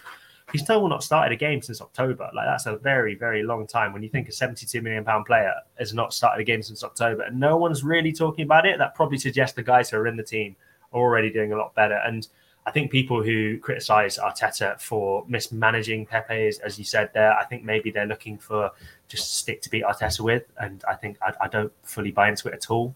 he's 0.53 0.61
still 0.61 0.87
not 0.87 1.03
started 1.03 1.33
a 1.33 1.35
game 1.35 1.61
since 1.61 1.81
October. 1.81 2.29
Like 2.33 2.45
that's 2.45 2.67
a 2.67 2.77
very, 2.77 3.15
very 3.15 3.43
long 3.43 3.67
time. 3.67 3.91
When 3.91 4.03
you 4.03 4.09
think 4.09 4.29
a 4.29 4.31
72 4.31 4.81
million 4.81 5.03
pound 5.03 5.25
player 5.25 5.53
has 5.79 5.93
not 5.93 6.13
started 6.13 6.41
a 6.41 6.45
game 6.45 6.61
since 6.61 6.83
October, 6.83 7.23
and 7.23 7.39
no 7.39 7.57
one's 7.57 7.83
really 7.83 8.13
talking 8.13 8.45
about 8.45 8.65
it, 8.65 8.77
that 8.77 8.95
probably 8.95 9.17
suggests 9.17 9.55
the 9.55 9.63
guys 9.63 9.89
who 9.89 9.97
are 9.97 10.07
in 10.07 10.15
the 10.15 10.23
team 10.23 10.55
are 10.93 11.01
already 11.01 11.31
doing 11.31 11.51
a 11.51 11.57
lot 11.57 11.73
better. 11.73 11.99
And 12.05 12.27
I 12.65 12.71
think 12.71 12.91
people 12.91 13.21
who 13.21 13.57
criticize 13.59 14.17
Arteta 14.17 14.79
for 14.79 15.25
mismanaging 15.27 16.05
Pepe, 16.05 16.47
is, 16.47 16.59
as 16.59 16.77
you 16.77 16.85
said 16.85 17.09
there, 17.13 17.33
I 17.33 17.43
think 17.45 17.63
maybe 17.63 17.91
they're 17.91 18.05
looking 18.05 18.37
for 18.37 18.71
just 19.09 19.39
stick 19.39 19.61
to 19.63 19.69
beat 19.69 19.83
Arteta 19.83 20.21
with, 20.21 20.43
and 20.59 20.83
I 20.87 20.93
think 20.93 21.17
I, 21.21 21.33
I 21.41 21.47
don't 21.47 21.73
fully 21.81 22.11
buy 22.11 22.29
into 22.29 22.47
it 22.47 22.53
at 22.53 22.69
all. 22.69 22.95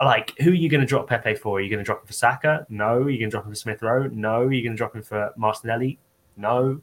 Like, 0.00 0.32
who 0.38 0.52
are 0.52 0.54
you 0.54 0.68
going 0.68 0.80
to 0.80 0.86
drop 0.86 1.08
Pepe 1.08 1.34
for? 1.34 1.58
Are 1.58 1.60
you 1.60 1.68
going 1.68 1.80
to 1.80 1.84
drop 1.84 2.02
him 2.02 2.06
for 2.06 2.12
Saka? 2.12 2.64
No. 2.68 3.02
Are 3.02 3.10
you 3.10 3.18
going 3.18 3.30
to 3.30 3.34
drop 3.34 3.44
him 3.44 3.50
for 3.50 3.56
Smith 3.56 3.82
Rowe? 3.82 4.06
No. 4.06 4.42
Are 4.42 4.52
you 4.52 4.62
going 4.62 4.74
to 4.74 4.78
drop 4.78 4.94
him 4.94 5.02
for 5.02 5.32
Martinelli? 5.36 5.98
No. 6.38 6.80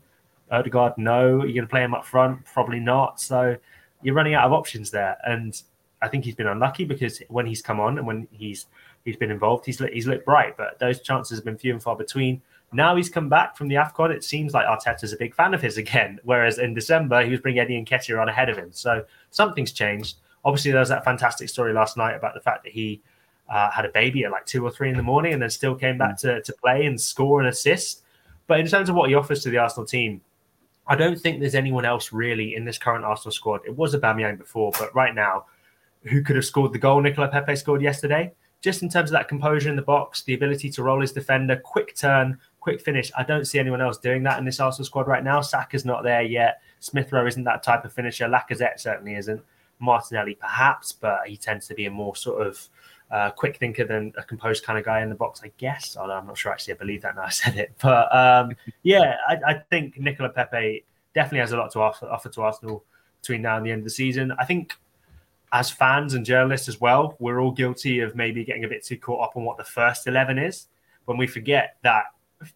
Odegaard? 0.52 0.98
No. 0.98 1.38
You're 1.38 1.48
you 1.48 1.54
going 1.54 1.68
to 1.68 1.72
play 1.72 1.84
him 1.84 1.94
up 1.96 2.06
front? 2.06 2.46
Probably 2.46 2.80
not. 2.80 3.20
So 3.20 3.58
you're 4.02 4.16
running 4.16 4.36
out 4.36 4.46
of 4.46 4.54
options 4.54 4.92
there, 4.92 5.18
and 5.26 5.60
I 6.02 6.08
think 6.08 6.24
he's 6.26 6.36
been 6.36 6.48
unlucky 6.48 6.86
because 6.86 7.22
when 7.30 7.46
he's 7.46 7.62
come 7.62 7.80
on 7.80 7.98
and 7.98 8.06
when 8.06 8.28
he's 8.32 8.68
he's 9.04 9.16
been 9.16 9.32
involved, 9.32 9.66
he's 9.66 9.80
he's 9.80 10.08
looked 10.08 10.26
bright, 10.26 10.58
but 10.58 10.78
those 10.80 11.02
chances 11.02 11.38
have 11.40 11.46
been 11.46 11.58
few 11.58 11.74
and 11.74 11.82
far 11.82 11.96
between. 11.96 12.42
Now 12.72 12.96
he's 12.96 13.10
come 13.10 13.30
back 13.30 13.56
from 13.56 13.68
the 13.68 13.76
AFCON. 13.76 14.12
It 14.12 14.24
seems 14.24 14.54
like 14.54 14.68
Arteta's 14.68 15.14
a 15.14 15.18
big 15.18 15.34
fan 15.34 15.54
of 15.54 15.62
his 15.62 15.78
again, 15.78 16.20
whereas 16.24 16.60
in 16.60 16.74
December 16.74 17.24
he 17.24 17.32
was 17.32 17.40
bringing 17.40 17.60
Eddie 17.60 17.78
and 17.78 17.88
Nketiah 17.88 18.22
on 18.22 18.30
ahead 18.30 18.50
of 18.50 18.58
him. 18.58 18.70
So 18.72 19.06
something's 19.32 19.72
changed. 19.72 20.18
Obviously, 20.44 20.72
there 20.72 20.82
was 20.82 20.90
that 20.90 21.04
fantastic 21.04 21.50
story 21.50 21.74
last 21.74 21.98
night 21.98 22.16
about 22.16 22.36
the 22.36 22.42
fact 22.42 22.64
that 22.64 22.74
he 22.74 23.02
uh, 23.50 23.72
had 23.72 23.86
a 23.86 23.90
baby 23.90 24.24
at 24.26 24.32
like 24.32 24.46
two 24.46 24.64
or 24.64 24.70
three 24.70 24.90
in 24.90 24.98
the 24.98 25.04
morning 25.04 25.34
and 25.34 25.42
then 25.42 25.50
still 25.50 25.74
came 25.76 25.98
back 25.98 26.18
to, 26.18 26.42
to 26.42 26.54
play 26.54 26.86
and 26.86 27.00
score 27.00 27.40
and 27.40 27.50
assist. 27.50 28.04
But 28.48 28.60
in 28.60 28.68
terms 28.68 28.90
of 28.90 28.96
what 28.96 29.10
he 29.10 29.16
offers 29.16 29.44
to 29.44 29.50
the 29.50 29.58
Arsenal 29.58 29.86
team, 29.86 30.22
I 30.88 30.96
don't 30.96 31.20
think 31.20 31.40
there's 31.40 31.56
anyone 31.56 31.86
else 31.86 32.14
really 32.14 32.56
in 32.56 32.66
this 32.66 32.78
current 32.78 33.06
Arsenal 33.06 33.32
squad. 33.32 33.62
It 33.66 33.76
was 33.76 33.96
Aubameyang 33.96 34.38
before, 34.38 34.72
but 34.78 34.94
right 34.94 35.16
now, 35.16 35.46
who 36.04 36.22
could 36.22 36.36
have 36.36 36.46
scored 36.46 36.74
the 36.74 36.80
goal 36.80 37.02
Nicolas 37.02 37.32
Pepe 37.32 37.56
scored 37.56 37.82
yesterday? 37.82 38.32
just 38.66 38.82
in 38.82 38.90
terms 38.90 39.12
of 39.12 39.14
that 39.14 39.28
composure 39.28 39.70
in 39.70 39.76
the 39.76 39.82
box, 39.84 40.24
the 40.24 40.34
ability 40.34 40.72
to 40.72 40.82
roll 40.82 41.00
his 41.00 41.12
defender, 41.12 41.56
quick 41.56 41.96
turn, 41.96 42.36
quick 42.60 42.82
finish. 42.82 43.12
I 43.16 43.22
don't 43.22 43.46
see 43.46 43.60
anyone 43.60 43.80
else 43.80 44.00
doing 44.00 44.24
that 44.24 44.40
in 44.40 44.46
this 44.46 44.60
Arsenal 44.60 44.88
squad 44.88 45.08
right 45.08 45.24
now. 45.24 45.40
Saka's 45.40 45.86
not 45.86 46.04
there 46.04 46.24
yet. 46.24 46.64
Smith 46.80 47.12
Rowe 47.12 47.28
isn't 47.28 47.44
that 47.44 47.62
type 47.62 47.86
of 47.86 47.94
finisher. 47.94 48.26
Lacazette 48.26 48.80
certainly 48.80 49.14
isn't. 49.18 49.40
Martinelli 49.78 50.34
perhaps, 50.34 50.92
but 50.92 51.28
he 51.28 51.38
tends 51.38 51.68
to 51.68 51.76
be 51.76 51.86
a 51.86 51.92
more 51.92 52.16
sort 52.16 52.46
of 52.46 52.68
uh, 53.16 53.32
quick 53.32 53.56
thinker 53.56 53.86
than 53.86 54.12
a 54.18 54.24
composed 54.24 54.66
kind 54.66 54.78
of 54.78 54.84
guy 54.84 55.02
in 55.02 55.08
the 55.08 55.16
box, 55.16 55.40
I 55.42 55.50
guess. 55.58 55.96
Although 55.96 56.16
I'm 56.16 56.28
not 56.28 56.38
sure 56.38 56.52
actually 56.52 56.74
I 56.74 56.78
believe 56.78 57.02
that 57.04 57.16
now 57.16 57.24
I 57.24 57.30
said 57.30 57.56
it. 57.56 57.72
But 57.82 58.14
um, 58.14 58.58
yeah, 58.84 59.16
I, 59.26 59.38
I, 59.48 59.54
think 59.70 59.98
Nicolas 59.98 60.34
Pepe 60.36 60.84
definitely 61.14 61.40
has 61.40 61.54
a 61.54 61.58
lot 61.58 61.72
to 61.72 61.80
offer, 61.80 62.08
offer 62.08 62.28
to 62.28 62.42
Arsenal 62.42 62.84
between 63.22 63.42
now 63.42 63.56
and 63.56 63.66
the 63.66 63.72
end 63.72 63.80
of 63.80 63.84
the 63.86 63.90
season. 63.90 64.34
I 64.38 64.44
think 64.44 64.74
as 65.54 65.72
fans 65.72 66.14
and 66.14 66.26
journalists 66.26 66.68
as 66.68 66.82
well, 66.82 67.16
we're 67.20 67.40
all 67.40 67.52
guilty 67.52 68.02
of 68.02 68.16
maybe 68.16 68.44
getting 68.44 68.66
a 68.66 68.68
bit 68.68 68.84
too 68.84 68.98
caught 68.98 69.24
up 69.24 69.38
on 69.38 69.46
what 69.46 69.56
the 69.58 69.64
first 69.64 70.08
11 70.08 70.38
is 70.38 70.68
when 71.06 71.18
we 71.18 71.26
forget 71.26 71.78
that 71.84 72.08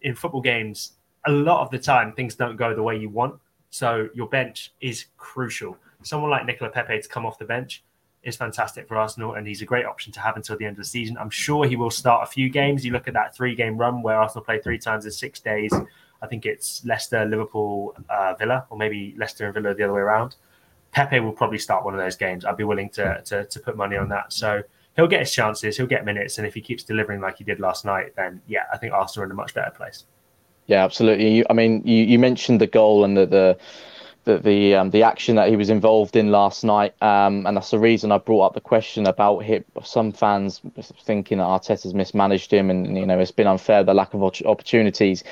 in 0.02 0.14
football 0.14 0.42
games, 0.42 0.92
a 1.26 1.32
lot 1.32 1.62
of 1.62 1.70
the 1.70 1.78
time 1.78 2.12
things 2.12 2.34
don't 2.34 2.56
go 2.56 2.74
the 2.74 2.82
way 2.82 2.98
you 2.98 3.08
want. 3.08 3.34
So 3.70 4.10
your 4.12 4.28
bench 4.28 4.74
is 4.82 5.06
crucial. 5.16 5.78
Someone 6.02 6.30
like 6.30 6.44
Nicolas 6.44 6.72
Pepe 6.74 7.00
to 7.00 7.08
come 7.08 7.24
off 7.24 7.38
the 7.38 7.46
bench 7.46 7.82
is 8.22 8.36
fantastic 8.36 8.86
for 8.86 8.96
Arsenal, 8.96 9.34
and 9.34 9.46
he's 9.46 9.62
a 9.62 9.64
great 9.64 9.86
option 9.86 10.12
to 10.12 10.20
have 10.20 10.36
until 10.36 10.56
the 10.56 10.64
end 10.64 10.74
of 10.74 10.78
the 10.78 10.84
season. 10.84 11.16
I'm 11.18 11.30
sure 11.30 11.64
he 11.64 11.76
will 11.76 11.90
start 11.90 12.22
a 12.22 12.30
few 12.30 12.50
games. 12.50 12.84
You 12.84 12.92
look 12.92 13.08
at 13.08 13.14
that 13.14 13.34
three 13.34 13.54
game 13.54 13.76
run 13.76 14.02
where 14.02 14.16
Arsenal 14.16 14.44
play 14.44 14.60
three 14.60 14.78
times 14.78 15.04
in 15.06 15.10
six 15.10 15.40
days. 15.40 15.72
I 16.22 16.26
think 16.26 16.44
it's 16.44 16.84
Leicester, 16.84 17.24
Liverpool, 17.24 17.96
uh, 18.10 18.34
Villa, 18.38 18.66
or 18.68 18.76
maybe 18.76 19.14
Leicester 19.16 19.46
and 19.46 19.54
Villa 19.54 19.74
the 19.74 19.84
other 19.84 19.94
way 19.94 20.00
around. 20.00 20.36
Pepe 20.92 21.20
will 21.20 21.32
probably 21.32 21.58
start 21.58 21.84
one 21.84 21.94
of 21.94 22.00
those 22.00 22.16
games. 22.16 22.44
I'd 22.44 22.56
be 22.56 22.64
willing 22.64 22.90
to, 22.90 23.22
to, 23.24 23.46
to 23.46 23.60
put 23.60 23.76
money 23.76 23.96
on 23.96 24.08
that. 24.10 24.32
So 24.32 24.62
he'll 24.96 25.06
get 25.06 25.20
his 25.20 25.32
chances, 25.32 25.76
he'll 25.76 25.86
get 25.86 26.04
minutes, 26.04 26.36
and 26.36 26.46
if 26.46 26.52
he 26.52 26.60
keeps 26.60 26.82
delivering 26.82 27.20
like 27.20 27.38
he 27.38 27.44
did 27.44 27.58
last 27.58 27.84
night, 27.84 28.14
then 28.16 28.42
yeah, 28.48 28.64
I 28.72 28.76
think 28.76 28.92
Arsenal 28.92 29.22
are 29.22 29.26
in 29.26 29.30
a 29.30 29.34
much 29.34 29.54
better 29.54 29.70
place. 29.70 30.04
Yeah, 30.66 30.84
absolutely. 30.84 31.36
You, 31.36 31.44
I 31.48 31.52
mean, 31.52 31.82
you, 31.86 32.04
you 32.04 32.18
mentioned 32.18 32.60
the 32.60 32.66
goal 32.66 33.04
and 33.04 33.16
the 33.16 33.26
the 33.26 33.58
the 34.24 34.38
the, 34.38 34.74
um, 34.74 34.90
the 34.90 35.02
action 35.02 35.36
that 35.36 35.48
he 35.48 35.56
was 35.56 35.70
involved 35.70 36.16
in 36.16 36.30
last 36.30 36.64
night, 36.64 36.94
um, 37.02 37.46
and 37.46 37.56
that's 37.56 37.70
the 37.70 37.78
reason 37.78 38.12
I 38.12 38.18
brought 38.18 38.46
up 38.46 38.54
the 38.54 38.60
question 38.60 39.06
about 39.06 39.40
him. 39.40 39.64
Some 39.82 40.12
fans 40.12 40.60
thinking 41.04 41.38
that 41.38 41.44
Arteta's 41.44 41.94
mismanaged 41.94 42.52
him, 42.52 42.70
and 42.70 42.96
you 42.96 43.06
know 43.06 43.18
it's 43.18 43.30
been 43.30 43.46
unfair 43.46 43.82
the 43.84 43.94
lack 43.94 44.14
of 44.14 44.22
opportunities. 44.22 45.24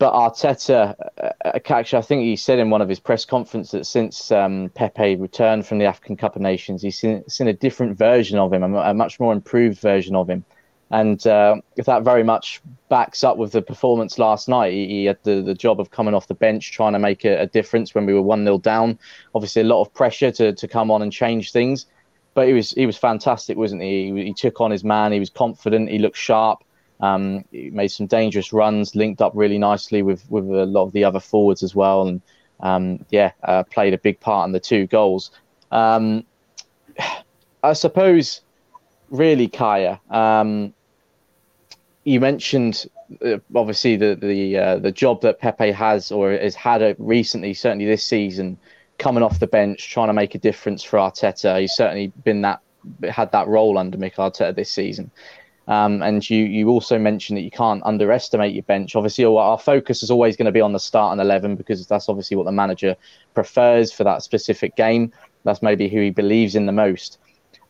But 0.00 0.14
Arteta, 0.14 0.94
uh, 1.22 1.30
uh, 1.44 1.58
actually, 1.68 1.98
I 1.98 2.02
think 2.02 2.22
he 2.22 2.34
said 2.34 2.58
in 2.58 2.70
one 2.70 2.80
of 2.80 2.88
his 2.88 2.98
press 2.98 3.26
conferences 3.26 3.72
that 3.72 3.84
since 3.84 4.32
um, 4.32 4.70
Pepe 4.74 5.16
returned 5.16 5.66
from 5.66 5.76
the 5.76 5.84
African 5.84 6.16
Cup 6.16 6.36
of 6.36 6.42
Nations, 6.42 6.80
he's 6.80 6.98
seen, 6.98 7.28
seen 7.28 7.48
a 7.48 7.52
different 7.52 7.98
version 7.98 8.38
of 8.38 8.50
him, 8.50 8.62
a, 8.62 8.78
a, 8.78 8.94
much 8.94 9.20
more 9.20 9.34
improved 9.34 9.78
version 9.78 10.16
of 10.16 10.30
him. 10.30 10.42
And 10.90 11.24
uh, 11.26 11.56
that 11.76 12.02
very 12.02 12.24
much 12.24 12.60
backs 12.88 13.22
up 13.22 13.36
with 13.36 13.52
the 13.52 13.62
performance 13.62 14.18
last 14.18 14.48
night. 14.48 14.72
He, 14.72 14.88
he 14.88 15.04
had 15.04 15.18
the, 15.22 15.40
the 15.40 15.54
job 15.54 15.80
of 15.80 15.90
coming 15.92 16.14
off 16.14 16.26
the 16.26 16.34
bench, 16.34 16.72
trying 16.72 16.94
to 16.94 16.98
make 16.98 17.24
a, 17.24 17.42
a 17.42 17.46
difference 17.46 17.94
when 17.94 18.06
we 18.06 18.14
were 18.14 18.22
1 18.22 18.44
0 18.44 18.58
down. 18.58 18.98
Obviously, 19.34 19.62
a 19.62 19.66
lot 19.66 19.80
of 19.82 19.94
pressure 19.94 20.32
to, 20.32 20.52
to 20.52 20.68
come 20.68 20.90
on 20.90 21.02
and 21.02 21.12
change 21.12 21.52
things. 21.52 21.86
But 22.34 22.48
he 22.48 22.52
was 22.52 22.70
he 22.72 22.86
was 22.86 22.96
fantastic, 22.96 23.56
wasn't 23.56 23.82
he? 23.82 24.12
he? 24.12 24.24
He 24.26 24.34
took 24.34 24.60
on 24.60 24.70
his 24.70 24.84
man. 24.84 25.12
He 25.12 25.20
was 25.20 25.30
confident. 25.30 25.90
He 25.90 25.98
looked 25.98 26.16
sharp. 26.16 26.64
Um, 27.00 27.44
he 27.50 27.70
made 27.70 27.88
some 27.88 28.06
dangerous 28.06 28.52
runs, 28.52 28.94
linked 28.94 29.22
up 29.22 29.32
really 29.34 29.58
nicely 29.58 30.02
with 30.02 30.28
with 30.30 30.44
a 30.44 30.66
lot 30.66 30.84
of 30.84 30.92
the 30.92 31.04
other 31.04 31.20
forwards 31.20 31.62
as 31.62 31.74
well, 31.74 32.06
and 32.06 32.20
um, 32.60 33.04
yeah, 33.10 33.32
uh, 33.42 33.62
played 33.64 33.94
a 33.94 33.98
big 33.98 34.20
part 34.20 34.46
in 34.46 34.52
the 34.52 34.60
two 34.60 34.86
goals. 34.86 35.30
Um, 35.70 36.24
I 37.62 37.74
suppose, 37.74 38.40
really, 39.10 39.46
Kaya, 39.46 40.00
um, 40.08 40.72
you 42.04 42.20
mentioned 42.20 42.86
uh, 43.24 43.38
obviously 43.54 43.96
the 43.96 44.14
the 44.14 44.56
uh, 44.56 44.78
the 44.78 44.92
job 44.92 45.20
that 45.22 45.38
Pepe 45.38 45.72
has 45.72 46.10
or 46.10 46.32
has 46.32 46.54
had 46.54 46.96
recently, 46.98 47.54
certainly 47.54 47.86
this 47.86 48.04
season, 48.04 48.58
coming 48.98 49.22
off 49.22 49.40
the 49.40 49.46
bench, 49.46 49.90
trying 49.90 50.08
to 50.08 50.12
make 50.12 50.34
a 50.34 50.38
difference 50.38 50.82
for 50.82 50.98
Arteta. 50.98 51.60
He's 51.60 51.72
certainly 51.72 52.08
been 52.24 52.42
that 52.42 52.60
had 53.08 53.32
that 53.32 53.46
role 53.46 53.76
under 53.78 53.98
Mick 53.98 54.14
Arteta 54.14 54.54
this 54.54 54.70
season. 54.70 55.10
Um, 55.68 56.02
and 56.02 56.28
you 56.28 56.44
you 56.44 56.68
also 56.68 56.98
mentioned 56.98 57.36
that 57.36 57.42
you 57.42 57.50
can't 57.50 57.82
underestimate 57.84 58.54
your 58.54 58.64
bench. 58.64 58.96
Obviously, 58.96 59.24
our 59.24 59.58
focus 59.58 60.02
is 60.02 60.10
always 60.10 60.36
going 60.36 60.46
to 60.46 60.52
be 60.52 60.60
on 60.60 60.72
the 60.72 60.80
start 60.80 61.12
and 61.12 61.20
eleven 61.20 61.54
because 61.54 61.86
that's 61.86 62.08
obviously 62.08 62.36
what 62.36 62.46
the 62.46 62.52
manager 62.52 62.96
prefers 63.34 63.92
for 63.92 64.04
that 64.04 64.22
specific 64.22 64.74
game. 64.74 65.12
That's 65.44 65.62
maybe 65.62 65.88
who 65.88 66.00
he 66.00 66.10
believes 66.10 66.54
in 66.54 66.66
the 66.66 66.72
most. 66.72 67.18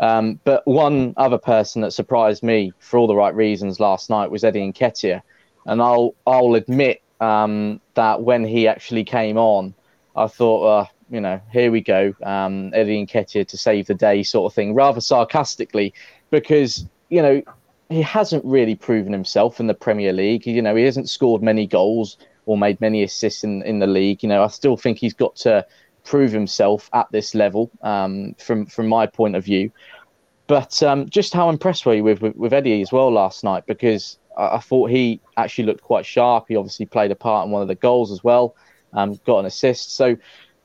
Um, 0.00 0.40
but 0.44 0.66
one 0.66 1.12
other 1.18 1.38
person 1.38 1.82
that 1.82 1.92
surprised 1.92 2.42
me 2.42 2.72
for 2.78 2.98
all 2.98 3.06
the 3.06 3.14
right 3.14 3.34
reasons 3.34 3.78
last 3.78 4.08
night 4.08 4.30
was 4.30 4.42
Eddie 4.42 4.72
Nketiah, 4.72 5.20
and 5.66 5.82
I'll 5.82 6.14
I'll 6.26 6.54
admit 6.54 7.02
um, 7.20 7.80
that 7.94 8.22
when 8.22 8.44
he 8.44 8.66
actually 8.66 9.04
came 9.04 9.36
on, 9.36 9.74
I 10.16 10.26
thought, 10.26 10.64
uh, 10.64 10.86
you 11.10 11.20
know, 11.20 11.38
here 11.52 11.70
we 11.70 11.82
go, 11.82 12.14
um, 12.22 12.72
Eddie 12.74 13.06
Nketiah 13.06 13.46
to 13.46 13.56
save 13.58 13.86
the 13.86 13.94
day, 13.94 14.22
sort 14.22 14.50
of 14.50 14.54
thing, 14.54 14.72
rather 14.74 15.02
sarcastically, 15.02 15.92
because 16.30 16.86
you 17.10 17.20
know 17.20 17.42
he 17.90 18.00
hasn't 18.00 18.44
really 18.44 18.76
proven 18.76 19.12
himself 19.12 19.60
in 19.60 19.66
the 19.66 19.74
Premier 19.74 20.14
League. 20.14 20.46
You 20.46 20.62
know, 20.62 20.74
he 20.76 20.84
hasn't 20.84 21.10
scored 21.10 21.42
many 21.42 21.66
goals 21.66 22.16
or 22.46 22.56
made 22.56 22.80
many 22.80 23.02
assists 23.02 23.44
in, 23.44 23.62
in 23.62 23.80
the 23.80 23.86
league. 23.86 24.22
You 24.22 24.30
know, 24.30 24.42
I 24.42 24.46
still 24.46 24.78
think 24.78 24.96
he's 24.96 25.12
got 25.12 25.36
to 25.36 25.66
prove 26.11 26.33
himself 26.33 26.90
at 26.92 27.07
this 27.12 27.37
level 27.37 27.70
um, 27.83 28.35
from 28.35 28.66
from 28.66 28.88
my 28.88 29.07
point 29.07 29.37
of 29.37 29.44
view. 29.44 29.70
But 30.49 30.83
um, 30.83 31.09
just 31.09 31.33
how 31.33 31.49
impressed 31.49 31.87
were 31.87 31.94
you 31.94 32.03
with, 32.03 32.20
with, 32.20 32.35
with 32.35 32.53
Eddie 32.53 32.83
as 32.83 32.90
well 32.90 33.12
last 33.12 33.44
night? 33.44 33.64
Because 33.66 34.18
I, 34.37 34.57
I, 34.57 34.59
thought 34.59 34.90
he 34.90 35.20
actually 35.37 35.66
looked 35.66 35.83
quite 35.83 36.05
sharp. 36.05 36.46
He 36.49 36.57
obviously 36.57 36.87
played 36.87 37.12
a 37.12 37.14
part 37.14 37.46
in 37.46 37.53
one 37.53 37.62
of 37.62 37.68
the 37.68 37.77
goals 37.77 38.11
as 38.11 38.25
well, 38.25 38.57
um, 38.92 39.20
got 39.25 39.38
an 39.38 39.46
assist. 39.46 39.94
So, 39.94 40.16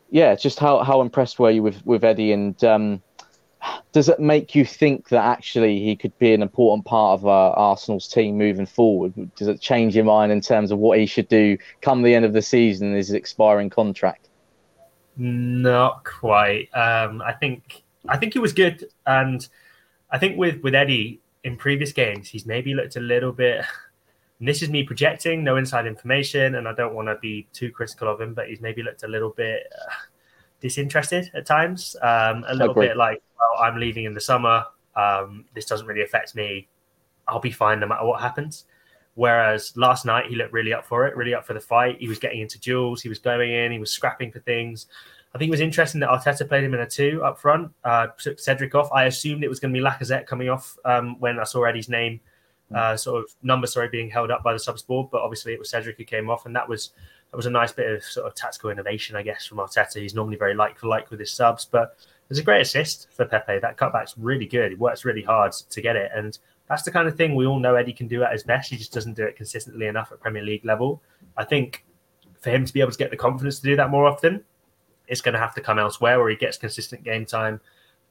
yeah, 0.10 0.34
just 0.34 0.58
how, 0.58 0.82
how 0.82 1.02
impressed 1.02 1.38
were 1.38 1.52
you 1.52 1.62
with, 1.62 1.86
with 1.86 2.04
Eddie? 2.04 2.32
And 2.32 2.64
um, 2.64 3.04
does 3.92 4.10
it 4.10 4.20
make 4.20 4.56
you 4.56 4.66
think 4.66 5.10
that 5.10 5.24
actually 5.24 5.80
he 5.80 5.96
could 5.96 6.18
be 6.18 6.34
an 6.34 6.42
important 6.42 6.86
part 6.86 7.20
of 7.20 7.28
uh, 7.28 7.52
Arsenal's 7.52 8.08
team 8.08 8.40
moving 8.40 8.66
forward? 8.66 9.14
Does 9.36 9.48
it 9.48 9.62
change 9.62 9.96
your 9.96 10.06
mind 10.06 10.32
in 10.32 10.42
terms 10.42 10.72
of 10.72 10.80
what 10.80 10.98
he 10.98 11.06
should 11.06 11.28
do 11.28 11.60
come 11.82 12.02
the 12.02 12.16
end 12.16 12.26
of 12.26 12.34
the 12.34 12.42
season 12.42 12.96
his 12.96 13.12
expiring 13.12 13.70
contract? 13.70 14.25
Not 15.18 16.04
quite. 16.04 16.70
Um, 16.74 17.22
I 17.22 17.34
think 17.34 17.84
I 18.08 18.18
think 18.18 18.34
he 18.34 18.40
was 18.40 18.54
good, 18.54 18.86
and 19.06 19.48
I 20.12 20.18
think 20.18 20.38
with 20.38 20.62
with 20.62 20.76
Eddie 20.76 21.22
in 21.44 21.58
previous 21.58 21.94
games, 21.94 22.30
he's 22.30 22.46
maybe 22.46 22.74
looked 22.74 22.96
a 22.96 23.02
little 23.02 23.32
bit. 23.32 23.64
this 24.42 24.62
is 24.62 24.70
me 24.70 24.84
projecting, 24.84 25.44
no 25.44 25.56
inside 25.56 25.88
information, 25.88 26.56
and 26.56 26.68
I 26.68 26.74
don't 26.74 26.94
want 26.94 27.08
to 27.08 27.16
be 27.16 27.48
too 27.54 27.72
critical 27.72 28.10
of 28.12 28.20
him, 28.20 28.34
but 28.34 28.48
he's 28.48 28.62
maybe 28.62 28.84
looked 28.84 29.04
a 29.04 29.08
little 29.08 29.32
bit. 29.32 29.64
Uh, 29.74 29.94
disinterested 30.62 31.30
at 31.36 31.46
times. 31.46 31.96
Um, 32.02 32.44
a 32.48 32.56
little 32.56 32.74
bit 32.74 32.98
like, 32.98 33.22
well, 33.38 33.64
I'm 33.64 33.78
leaving 33.78 34.06
in 34.06 34.14
the 34.14 34.22
summer. 34.22 34.66
Um, 34.96 35.46
this 35.54 35.66
doesn't 35.66 35.86
really 35.86 36.02
affect 36.02 36.34
me. 36.34 36.68
I'll 37.28 37.40
be 37.40 37.52
fine 37.52 37.80
no 37.80 37.88
matter 37.88 38.06
what 38.06 38.22
happens. 38.22 38.66
Whereas 39.16 39.76
last 39.76 40.06
night 40.06 40.28
he 40.28 40.36
looked 40.36 40.54
really 40.54 40.74
up 40.74 40.86
for 40.86 41.08
it, 41.08 41.16
really 41.16 41.34
up 41.34 41.46
for 41.46 41.54
the 41.54 41.60
fight. 41.60 41.98
He 42.00 42.08
was 42.08 42.20
getting 42.20 42.42
into 42.42 42.60
duels. 42.60 43.02
He 43.02 43.10
was 43.10 43.20
going 43.20 43.52
in. 43.52 43.72
He 43.72 43.80
was 43.80 43.92
scrapping 43.92 44.32
for 44.32 44.40
things. 44.40 44.88
I 45.34 45.38
think 45.38 45.50
it 45.50 45.52
was 45.52 45.62
interesting 45.62 46.00
that 46.02 46.10
Arteta 46.10 46.48
played 46.48 46.64
him 46.64 46.74
in 46.74 46.80
a 46.80 46.88
two 46.88 47.22
up 47.24 47.40
front, 47.40 47.72
uh, 47.84 48.08
took 48.18 48.40
Cedric 48.40 48.74
off. 48.74 48.90
I 48.94 49.04
assumed 49.06 49.44
it 49.44 49.50
was 49.50 49.60
going 49.60 49.74
to 49.74 49.78
be 49.78 49.86
Lacazette 49.86 50.28
coming 50.28 50.48
off 50.48 50.78
um, 50.86 51.20
when 51.20 51.40
I 51.40 51.44
saw 51.44 51.64
Eddie's 51.64 51.90
name 51.90 52.22
uh, 52.74 52.96
sort 52.96 53.24
of 53.24 53.30
number, 53.44 53.68
sorry, 53.68 53.90
being 53.90 54.10
held 54.10 54.32
up 54.32 54.44
by 54.44 54.54
the 54.54 54.60
subs 54.60 54.82
board. 54.82 55.10
But 55.12 55.22
obviously, 55.22 55.54
it 55.54 55.60
was 55.60 55.70
Cedric 55.70 55.98
who 55.98 56.06
came 56.06 56.30
off, 56.30 56.46
and 56.46 56.56
that 56.56 56.68
was 56.68 56.92
that 57.32 57.38
was 57.38 57.46
a 57.46 57.52
nice 57.52 57.72
bit 57.72 57.92
of 57.92 58.04
sort 58.04 58.28
of 58.28 58.36
tactical 58.36 58.70
innovation, 58.70 59.16
I 59.16 59.24
guess, 59.24 59.46
from 59.46 59.58
Arteta. 59.58 60.02
He's 60.02 60.16
normally 60.16 60.38
very 60.38 60.56
like 60.56 60.80
for 60.80 60.88
like 60.88 61.12
with 61.12 61.20
his 61.20 61.32
subs, 61.32 61.66
but 61.66 61.98
there's 62.28 62.40
a 62.40 62.44
great 62.44 62.62
assist 62.62 63.10
for 63.12 63.26
Pepe. 63.26 63.60
That 63.60 63.78
cutback's 63.78 64.18
really 64.18 64.46
good. 64.46 64.72
He 64.72 64.76
works 64.78 65.06
really 65.06 65.22
hard 65.22 65.52
to 65.52 65.82
get 65.82 65.96
it, 65.96 66.12
and 66.16 66.38
that's 66.68 66.84
the 66.84 66.92
kind 66.92 67.08
of 67.08 67.16
thing 67.16 67.36
we 67.36 67.46
all 67.46 67.60
know 67.60 67.76
Eddie 67.76 67.94
can 67.94 68.08
do 68.08 68.24
at 68.24 68.32
his 68.32 68.44
best. 68.44 68.72
He 68.72 68.78
just 68.78 68.94
doesn't 68.94 69.14
do 69.14 69.24
it 69.24 69.36
consistently 69.36 69.88
enough 69.88 70.12
at 70.12 70.20
Premier 70.20 70.44
League 70.44 70.66
level. 70.66 71.02
I 71.38 71.44
think 71.44 71.86
for 72.42 72.50
him 72.50 72.66
to 72.66 72.74
be 72.74 72.82
able 72.82 72.92
to 72.92 72.98
get 72.98 73.12
the 73.12 73.18
confidence 73.18 73.60
to 73.60 73.64
do 73.64 73.76
that 73.76 73.90
more 73.90 74.06
often, 74.06 74.44
it's 75.08 75.22
going 75.22 75.34
to 75.34 75.40
have 75.40 75.54
to 75.56 75.62
come 75.62 75.78
elsewhere 75.78 76.20
where 76.20 76.30
he 76.30 76.36
gets 76.36 76.58
consistent 76.58 77.04
game 77.04 77.26
time. 77.26 77.62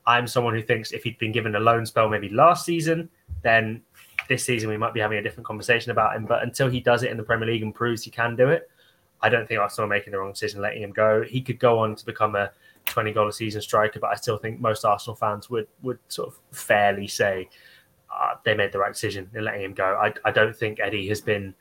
I'm 0.07 0.27
someone 0.27 0.55
who 0.55 0.62
thinks 0.62 0.93
if 0.93 1.03
he'd 1.03 1.19
been 1.19 1.33
given 1.33 1.55
a 1.57 1.61
loan 1.61 1.87
spell 1.87 2.09
maybe 2.09 2.29
last 2.29 2.64
season, 2.64 3.09
then 3.43 3.83
this 4.29 4.45
season 4.45 4.69
we 4.69 4.77
might 4.77 4.95
be 4.95 5.01
having 5.01 5.19
a 5.19 5.23
different 5.23 5.47
conversation 5.47 5.90
about 5.90 6.14
him. 6.14 6.27
But 6.27 6.43
until 6.43 6.69
he 6.69 6.81
does 6.81 7.03
it 7.03 7.11
in 7.11 7.17
the 7.17 7.23
Premier 7.23 7.49
League 7.49 7.62
and 7.62 7.75
proves 7.75 8.05
he 8.05 8.11
can 8.11 8.37
do 8.37 8.49
it, 8.51 8.71
I 9.23 9.29
don't 9.29 9.49
think 9.49 9.61
Arsenal 9.61 9.87
are 9.87 9.88
making 9.88 10.12
the 10.12 10.19
wrong 10.19 10.33
decision 10.33 10.61
letting 10.61 10.83
him 10.83 10.93
go. 10.93 11.23
He 11.23 11.40
could 11.40 11.59
go 11.59 11.79
on 11.79 11.97
to 11.97 12.05
become 12.05 12.37
a 12.37 12.51
20 12.87 13.12
goal 13.12 13.29
a 13.29 13.33
season 13.33 13.62
striker, 13.62 13.99
but 13.99 14.11
I 14.11 14.14
still 14.14 14.37
think 14.37 14.61
most 14.61 14.85
Arsenal 14.85 15.17
fans 15.17 15.49
would 15.49 15.67
would 15.83 15.99
sort 16.09 16.29
of 16.29 16.38
fairly 16.57 17.07
say 17.07 17.49
uh, 18.18 18.35
they 18.44 18.55
made 18.55 18.72
the 18.72 18.79
right 18.79 18.92
decision 18.92 19.31
in 19.35 19.44
letting 19.44 19.62
him 19.62 19.74
go. 19.74 19.85
I, 19.85 20.12
I 20.24 20.31
don't 20.31 20.55
think 20.55 20.81
Eddie 20.81 21.09
has 21.09 21.20
been 21.20 21.55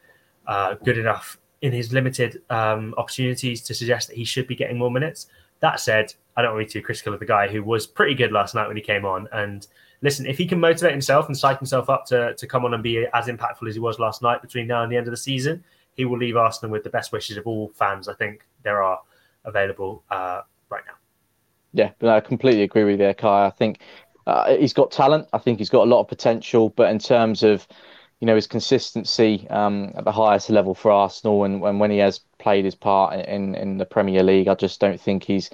uh, 0.48 0.76
good 0.76 0.98
enough 0.98 1.40
in 1.62 1.72
his 1.72 1.94
limited 1.94 2.42
um, 2.50 2.94
opportunities 2.98 3.62
to 3.62 3.74
suggest 3.74 4.10
that 4.10 4.18
he 4.18 4.26
should 4.26 4.48
be 4.48 4.56
getting 4.56 4.78
more 4.78 4.92
minutes. 4.92 5.28
That 5.62 5.80
said, 5.80 6.14
I 6.36 6.42
don't 6.42 6.54
want 6.54 6.68
to 6.68 6.74
be 6.74 6.80
too 6.80 6.86
critical 6.86 7.14
of 7.14 7.20
the 7.20 7.26
guy 7.26 7.48
who 7.48 7.64
was 7.64 7.88
pretty 7.88 8.16
good 8.16 8.32
last 8.32 8.54
night 8.54 8.68
when 8.68 8.76
he 8.76 8.84
came 8.84 9.06
on. 9.06 9.30
And 9.32 9.66
listen, 10.02 10.26
if 10.26 10.38
he 10.38 10.46
can 10.46 10.60
motivate 10.60 10.92
himself 10.92 11.28
and 11.28 11.38
psych 11.38 11.60
himself 11.60 11.90
up 11.90 12.06
to, 12.08 12.34
to 12.36 12.48
come 12.48 12.66
on 12.66 12.74
and 12.74 12.84
be 12.84 13.06
as 13.14 13.28
impactful 13.28 13.68
as 13.68 13.76
he 13.76 13.80
was 13.80 13.98
last 13.98 14.22
night 14.22 14.42
between 14.42 14.68
now 14.68 14.84
and 14.84 14.92
the 14.92 14.98
end 14.98 15.08
of 15.08 15.12
the 15.12 15.18
season, 15.18 15.64
he 15.96 16.06
will 16.06 16.18
leave 16.18 16.36
Arsenal 16.36 16.72
with 16.72 16.84
the 16.84 16.90
best 16.90 17.12
wishes 17.14 17.38
of 17.38 17.48
all 17.48 17.72
fans. 17.76 18.08
I 18.10 18.14
think 18.14 18.46
there 18.64 18.84
are 18.84 19.00
available 19.46 20.04
uh, 20.12 20.42
right 20.70 20.84
now. 20.86 20.96
Yeah, 21.72 21.92
but 22.00 22.10
I 22.10 22.20
completely 22.20 22.64
agree 22.64 22.84
with 22.84 23.00
you, 23.00 23.14
Kai. 23.14 23.48
I 23.48 23.50
think 23.50 23.80
uh, 24.28 24.56
he's 24.56 24.74
got 24.74 24.92
talent. 24.92 25.28
I 25.34 25.38
think 25.38 25.60
he's 25.60 25.70
got 25.70 25.84
a 25.84 25.90
lot 25.90 26.02
of 26.02 26.08
potential. 26.08 26.70
But 26.70 26.92
in 26.92 27.00
terms 27.00 27.44
of 27.44 27.68
you 28.20 28.26
know 28.26 28.36
his 28.36 28.48
consistency 28.48 29.48
um, 29.50 29.92
at 29.96 30.06
the 30.06 30.12
highest 30.12 30.50
level 30.50 30.74
for 30.74 30.92
Arsenal, 30.92 31.44
and, 31.44 31.64
and 31.64 31.80
when 31.80 31.92
he 31.92 31.98
has 31.98 32.20
played 32.40 32.66
his 32.66 32.76
part 32.76 33.20
in 33.28 33.56
in 33.56 33.78
the 33.78 33.86
Premier 33.86 34.24
League, 34.24 34.48
I 34.48 34.56
just 34.56 34.80
don't 34.80 35.00
think 35.00 35.24
he's 35.24 35.50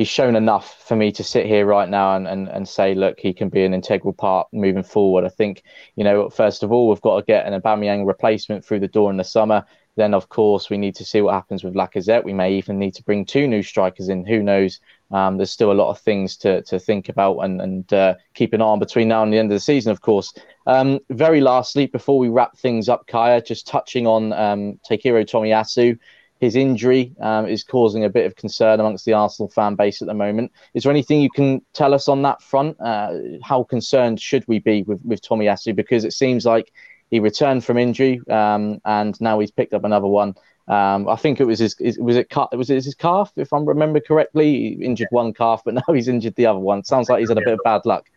he's 0.00 0.08
shown 0.08 0.34
enough 0.34 0.82
for 0.88 0.96
me 0.96 1.12
to 1.12 1.22
sit 1.22 1.44
here 1.44 1.66
right 1.66 1.88
now 1.88 2.16
and, 2.16 2.26
and, 2.26 2.48
and 2.48 2.66
say, 2.66 2.94
look, 2.94 3.20
he 3.20 3.34
can 3.34 3.50
be 3.50 3.64
an 3.64 3.74
integral 3.74 4.14
part 4.14 4.48
moving 4.50 4.82
forward. 4.82 5.26
I 5.26 5.28
think, 5.28 5.62
you 5.94 6.04
know, 6.04 6.30
first 6.30 6.62
of 6.62 6.72
all, 6.72 6.88
we've 6.88 7.02
got 7.02 7.18
to 7.18 7.26
get 7.26 7.44
an 7.44 7.60
Aubameyang 7.60 8.06
replacement 8.06 8.64
through 8.64 8.80
the 8.80 8.88
door 8.88 9.10
in 9.10 9.18
the 9.18 9.24
summer. 9.24 9.62
Then, 9.96 10.14
of 10.14 10.30
course, 10.30 10.70
we 10.70 10.78
need 10.78 10.94
to 10.94 11.04
see 11.04 11.20
what 11.20 11.34
happens 11.34 11.62
with 11.62 11.74
Lacazette. 11.74 12.24
We 12.24 12.32
may 12.32 12.54
even 12.54 12.78
need 12.78 12.94
to 12.94 13.02
bring 13.02 13.26
two 13.26 13.46
new 13.46 13.62
strikers 13.62 14.08
in. 14.08 14.24
Who 14.24 14.42
knows? 14.42 14.80
Um, 15.10 15.36
there's 15.36 15.50
still 15.50 15.72
a 15.72 15.74
lot 15.74 15.90
of 15.90 15.98
things 16.00 16.36
to, 16.38 16.62
to 16.62 16.78
think 16.78 17.08
about 17.08 17.38
and, 17.40 17.60
and 17.60 17.92
uh, 17.92 18.14
keep 18.34 18.52
an 18.52 18.62
eye 18.62 18.64
on 18.64 18.78
between 18.78 19.08
now 19.08 19.22
and 19.22 19.32
the 19.32 19.38
end 19.38 19.50
of 19.50 19.56
the 19.56 19.60
season, 19.60 19.90
of 19.90 20.00
course. 20.00 20.32
Um, 20.66 21.00
very 21.10 21.40
lastly, 21.40 21.86
before 21.86 22.18
we 22.18 22.28
wrap 22.28 22.56
things 22.56 22.88
up, 22.88 23.06
Kaya, 23.06 23.42
just 23.42 23.66
touching 23.66 24.06
on 24.06 24.32
um, 24.32 24.78
Takehiro 24.88 25.24
Tomiyasu 25.24 25.98
his 26.40 26.56
injury 26.56 27.14
um, 27.20 27.46
is 27.46 27.62
causing 27.62 28.04
a 28.04 28.08
bit 28.08 28.24
of 28.24 28.34
concern 28.34 28.80
amongst 28.80 29.04
the 29.04 29.12
Arsenal 29.12 29.50
fan 29.50 29.74
base 29.74 30.00
at 30.00 30.08
the 30.08 30.14
moment. 30.14 30.50
Is 30.72 30.82
there 30.82 30.90
anything 30.90 31.20
you 31.20 31.30
can 31.30 31.60
tell 31.74 31.92
us 31.92 32.08
on 32.08 32.22
that 32.22 32.42
front? 32.42 32.80
Uh, 32.80 33.12
how 33.42 33.62
concerned 33.62 34.20
should 34.20 34.48
we 34.48 34.58
be 34.58 34.82
with, 34.82 35.00
with 35.04 35.20
Tomiyasu? 35.20 35.76
Because 35.76 36.04
it 36.04 36.14
seems 36.14 36.46
like 36.46 36.72
he 37.10 37.20
returned 37.20 37.62
from 37.64 37.76
injury 37.76 38.22
um, 38.30 38.80
and 38.86 39.20
now 39.20 39.38
he's 39.38 39.50
picked 39.50 39.74
up 39.74 39.84
another 39.84 40.06
one. 40.06 40.34
Um, 40.70 41.08
I 41.08 41.16
think 41.16 41.40
it 41.40 41.46
was 41.46 41.58
his, 41.58 41.74
his 41.80 41.98
was 41.98 42.14
it 42.14 42.32
was 42.52 42.70
it 42.70 42.84
his 42.84 42.94
calf 42.94 43.32
if 43.34 43.52
I 43.52 43.58
remember 43.58 43.98
correctly. 43.98 44.76
He 44.76 44.84
injured 44.84 45.08
one 45.10 45.32
calf, 45.32 45.62
but 45.64 45.74
now 45.88 45.92
he's 45.92 46.06
injured 46.06 46.36
the 46.36 46.46
other 46.46 46.60
one. 46.60 46.84
Sounds 46.84 47.10
like 47.10 47.18
he's 47.18 47.28
had 47.28 47.38
a 47.38 47.44
bit 47.44 47.54
of 47.54 47.60
bad 47.64 47.84
luck. 47.84 48.08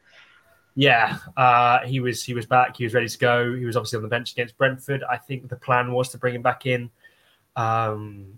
Yeah, 0.75 1.17
uh, 1.35 1.79
he 1.79 1.99
was 1.99 2.23
he 2.23 2.35
was 2.35 2.45
back. 2.45 2.77
He 2.77 2.83
was 2.83 2.93
ready 2.93 3.07
to 3.07 3.17
go. 3.17 3.55
He 3.55 3.65
was 3.65 3.75
obviously 3.75 3.97
on 3.97 4.03
the 4.03 4.09
bench 4.09 4.33
against 4.33 4.55
Brentford. 4.55 5.03
I 5.09 5.17
think 5.17 5.49
the 5.49 5.55
plan 5.55 5.93
was 5.93 6.09
to 6.09 6.19
bring 6.19 6.35
him 6.35 6.43
back 6.43 6.67
in 6.67 6.91
um, 7.55 8.37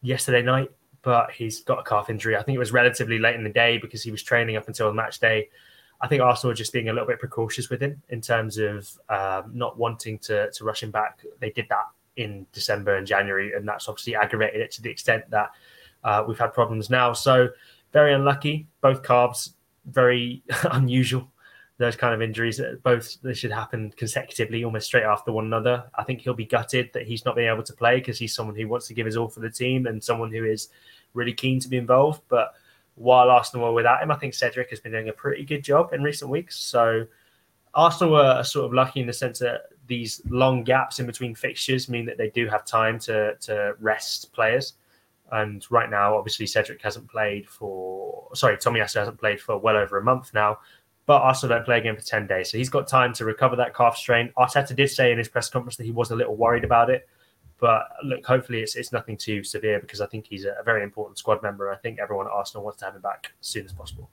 yesterday 0.00 0.42
night, 0.42 0.70
but 1.02 1.32
he's 1.32 1.62
got 1.64 1.80
a 1.80 1.82
calf 1.82 2.08
injury. 2.08 2.36
I 2.36 2.44
think 2.44 2.54
it 2.54 2.60
was 2.60 2.72
relatively 2.72 3.18
late 3.18 3.34
in 3.34 3.42
the 3.42 3.50
day 3.50 3.78
because 3.78 4.00
he 4.00 4.12
was 4.12 4.22
training 4.22 4.54
up 4.54 4.68
until 4.68 4.86
the 4.86 4.94
match 4.94 5.18
day. 5.18 5.48
I 6.00 6.06
think 6.06 6.22
Arsenal 6.22 6.52
are 6.52 6.54
just 6.54 6.72
being 6.72 6.88
a 6.88 6.92
little 6.92 7.08
bit 7.08 7.18
precautious 7.18 7.68
with 7.68 7.82
him 7.82 8.00
in 8.10 8.20
terms 8.20 8.58
of 8.58 8.88
um, 9.08 9.50
not 9.54 9.76
wanting 9.76 10.20
to 10.20 10.52
to 10.52 10.64
rush 10.64 10.84
him 10.84 10.92
back. 10.92 11.24
They 11.40 11.50
did 11.50 11.66
that 11.68 11.86
in 12.16 12.46
December 12.52 12.96
and 12.96 13.06
January, 13.06 13.52
and 13.54 13.68
that's 13.68 13.88
obviously 13.88 14.14
aggravated 14.14 14.60
it 14.60 14.70
to 14.72 14.82
the 14.82 14.90
extent 14.90 15.28
that 15.30 15.50
uh, 16.04 16.24
we've 16.26 16.38
had 16.38 16.52
problems 16.52 16.90
now. 16.90 17.12
So 17.12 17.48
very 17.92 18.14
unlucky. 18.14 18.66
Both 18.80 19.02
calves, 19.02 19.54
very 19.84 20.42
unusual 20.70 21.30
those 21.78 21.96
kind 21.96 22.14
of 22.14 22.22
injuries, 22.22 22.60
both 22.82 23.20
they 23.22 23.34
should 23.34 23.52
happen 23.52 23.92
consecutively, 23.96 24.64
almost 24.64 24.86
straight 24.86 25.04
after 25.04 25.30
one 25.30 25.44
another. 25.44 25.84
I 25.94 26.04
think 26.04 26.22
he'll 26.22 26.32
be 26.34 26.46
gutted 26.46 26.90
that 26.94 27.06
he's 27.06 27.24
not 27.24 27.36
being 27.36 27.52
able 27.52 27.62
to 27.64 27.72
play 27.74 27.96
because 27.96 28.18
he's 28.18 28.34
someone 28.34 28.56
who 28.56 28.66
wants 28.66 28.86
to 28.88 28.94
give 28.94 29.04
his 29.04 29.16
all 29.16 29.28
for 29.28 29.40
the 29.40 29.50
team 29.50 29.86
and 29.86 30.02
someone 30.02 30.32
who 30.32 30.44
is 30.44 30.68
really 31.12 31.34
keen 31.34 31.60
to 31.60 31.68
be 31.68 31.76
involved. 31.76 32.22
But 32.28 32.54
while 32.94 33.28
Arsenal 33.30 33.66
were 33.66 33.74
without 33.74 34.02
him, 34.02 34.10
I 34.10 34.16
think 34.16 34.32
Cedric 34.32 34.70
has 34.70 34.80
been 34.80 34.92
doing 34.92 35.10
a 35.10 35.12
pretty 35.12 35.44
good 35.44 35.62
job 35.62 35.92
in 35.92 36.02
recent 36.02 36.30
weeks. 36.30 36.56
So 36.56 37.06
Arsenal 37.74 38.14
were 38.14 38.42
sort 38.42 38.64
of 38.64 38.72
lucky 38.72 39.00
in 39.00 39.06
the 39.06 39.12
sense 39.12 39.38
that 39.40 39.68
these 39.86 40.22
long 40.28 40.64
gaps 40.64 40.98
in 40.98 41.06
between 41.06 41.34
fixtures 41.34 41.88
mean 41.88 42.06
that 42.06 42.18
they 42.18 42.30
do 42.30 42.46
have 42.48 42.64
time 42.64 42.98
to 43.00 43.36
to 43.40 43.74
rest 43.80 44.32
players. 44.32 44.74
And 45.32 45.66
right 45.70 45.90
now, 45.90 46.16
obviously, 46.16 46.46
Cedric 46.46 46.80
hasn't 46.82 47.10
played 47.10 47.48
for 47.48 48.28
sorry, 48.34 48.56
Tomiyasu 48.56 48.96
hasn't 48.96 49.18
played 49.18 49.40
for 49.40 49.58
well 49.58 49.76
over 49.76 49.98
a 49.98 50.02
month 50.02 50.32
now 50.32 50.58
but 51.06 51.22
Arsenal 51.22 51.56
don't 51.56 51.64
play 51.64 51.78
again 51.78 51.96
for 51.96 52.02
10 52.02 52.26
days. 52.26 52.50
So 52.50 52.58
he's 52.58 52.68
got 52.68 52.88
time 52.88 53.12
to 53.14 53.24
recover 53.24 53.56
that 53.56 53.74
calf 53.74 53.96
strain. 53.96 54.32
Arteta 54.36 54.74
did 54.74 54.90
say 54.90 55.12
in 55.12 55.18
his 55.18 55.28
press 55.28 55.48
conference 55.48 55.76
that 55.76 55.84
he 55.84 55.92
was 55.92 56.10
a 56.10 56.16
little 56.16 56.36
worried 56.36 56.64
about 56.64 56.90
it. 56.90 57.08
But 57.58 57.88
look, 58.04 58.26
hopefully 58.26 58.60
it's, 58.60 58.74
it's 58.74 58.92
nothing 58.92 59.16
too 59.16 59.42
severe 59.42 59.80
because 59.80 60.00
I 60.00 60.06
think 60.06 60.26
he's 60.26 60.44
a, 60.44 60.56
very 60.64 60.82
important 60.82 61.16
squad 61.16 61.42
member. 61.42 61.72
I 61.72 61.76
think 61.76 62.00
everyone 62.00 62.26
at 62.26 62.32
Arsenal 62.32 62.64
wants 62.64 62.80
to 62.80 62.84
have 62.84 62.96
him 62.96 63.00
back 63.00 63.32
as 63.40 63.46
soon 63.46 63.64
as 63.64 63.72
possible. 63.72 64.10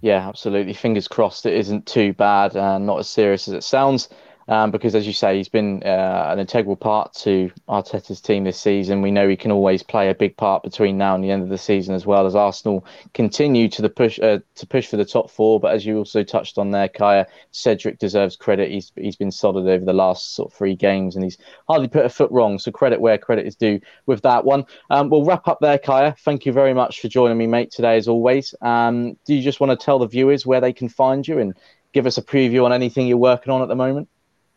Yeah, 0.00 0.26
absolutely. 0.26 0.72
Fingers 0.72 1.06
crossed 1.06 1.46
it 1.46 1.54
isn't 1.54 1.86
too 1.86 2.14
bad 2.14 2.56
and 2.56 2.84
not 2.84 2.98
as 2.98 3.08
serious 3.08 3.46
as 3.46 3.54
it 3.54 3.62
sounds 3.62 4.08
um, 4.48 4.70
because, 4.70 4.94
as 4.94 5.06
you 5.06 5.12
say, 5.12 5.36
he's 5.36 5.48
been 5.48 5.82
uh, 5.84 6.28
an 6.30 6.38
integral 6.38 6.76
part 6.76 7.14
to 7.14 7.50
Arteta's 7.68 8.20
team 8.20 8.44
this 8.44 8.60
season. 8.60 9.02
We 9.02 9.10
know 9.10 9.28
he 9.28 9.36
can 9.36 9.50
always 9.50 9.82
play 9.82 10.10
a 10.10 10.14
big 10.14 10.36
part 10.36 10.62
between 10.62 10.98
now 10.98 11.14
and 11.14 11.24
the 11.24 11.30
end 11.30 11.42
of 11.42 11.48
the 11.48 11.58
season, 11.58 11.94
as 11.94 12.06
well 12.06 12.26
as 12.26 12.34
Arsenal 12.34 12.86
continue 13.14 13.68
to 13.68 13.82
the 13.82 13.88
push 13.88 14.18
uh, 14.20 14.38
to 14.56 14.66
push 14.66 14.86
for 14.86 14.96
the 14.96 15.04
top 15.04 15.30
four. 15.30 15.60
But 15.60 15.74
as 15.74 15.86
you 15.86 15.98
also 15.98 16.22
touched 16.22 16.58
on 16.58 16.70
there, 16.70 16.88
Kaya 16.88 17.26
Cedric 17.52 17.98
deserves 17.98 18.36
credit. 18.36 18.70
He's 18.70 18.92
he's 18.96 19.16
been 19.16 19.30
solid 19.30 19.66
over 19.68 19.84
the 19.84 19.92
last 19.92 20.34
sort 20.34 20.52
of 20.52 20.56
three 20.56 20.74
games, 20.74 21.16
and 21.16 21.24
he's 21.24 21.38
hardly 21.68 21.88
put 21.88 22.04
a 22.04 22.10
foot 22.10 22.30
wrong. 22.30 22.58
So 22.58 22.70
credit 22.70 23.00
where 23.00 23.18
credit 23.18 23.46
is 23.46 23.56
due 23.56 23.80
with 24.06 24.22
that 24.22 24.44
one. 24.44 24.64
Um, 24.90 25.10
we'll 25.10 25.24
wrap 25.24 25.48
up 25.48 25.58
there, 25.60 25.78
Kaya. 25.78 26.14
Thank 26.20 26.46
you 26.46 26.52
very 26.52 26.74
much 26.74 27.00
for 27.00 27.08
joining 27.08 27.38
me, 27.38 27.46
mate, 27.46 27.70
today 27.70 27.96
as 27.96 28.08
always. 28.08 28.54
Um, 28.60 29.16
do 29.24 29.34
you 29.34 29.42
just 29.42 29.60
want 29.60 29.78
to 29.78 29.84
tell 29.84 29.98
the 29.98 30.06
viewers 30.06 30.46
where 30.46 30.60
they 30.60 30.72
can 30.72 30.88
find 30.88 31.26
you 31.26 31.38
and 31.38 31.54
give 31.92 32.06
us 32.06 32.18
a 32.18 32.22
preview 32.22 32.64
on 32.64 32.72
anything 32.72 33.06
you're 33.06 33.16
working 33.16 33.52
on 33.52 33.62
at 33.62 33.68
the 33.68 33.76
moment? 33.76 34.08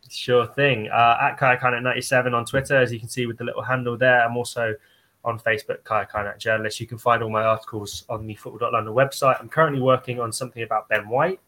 Sure 0.10 0.46
thing. 0.48 0.90
Uh, 0.90 1.18
at 1.22 1.38
Kayakanat97 1.38 2.34
on 2.34 2.46
Twitter, 2.46 2.78
as 2.78 2.92
you 2.92 3.00
can 3.00 3.10
see 3.10 3.26
with 3.26 3.38
the 3.38 3.44
little 3.44 3.62
handle 3.62 3.98
there. 3.98 4.24
I'm 4.24 4.38
also 4.38 4.76
on 5.24 5.40
Facebook, 5.40 5.84
Kaya 5.84 6.08
Kaynak 6.12 6.38
Journalist. 6.38 6.80
You 6.80 6.88
can 6.88 6.98
find 6.98 7.22
all 7.22 7.30
my 7.30 7.44
articles 7.44 8.06
on 8.10 8.26
the 8.26 8.36
Football.London 8.36 8.94
website. 8.94 9.40
I'm 9.40 9.50
currently 9.50 9.82
working 9.82 10.20
on 10.20 10.32
something 10.32 10.64
about 10.64 10.88
Ben 10.88 11.10
White, 11.10 11.40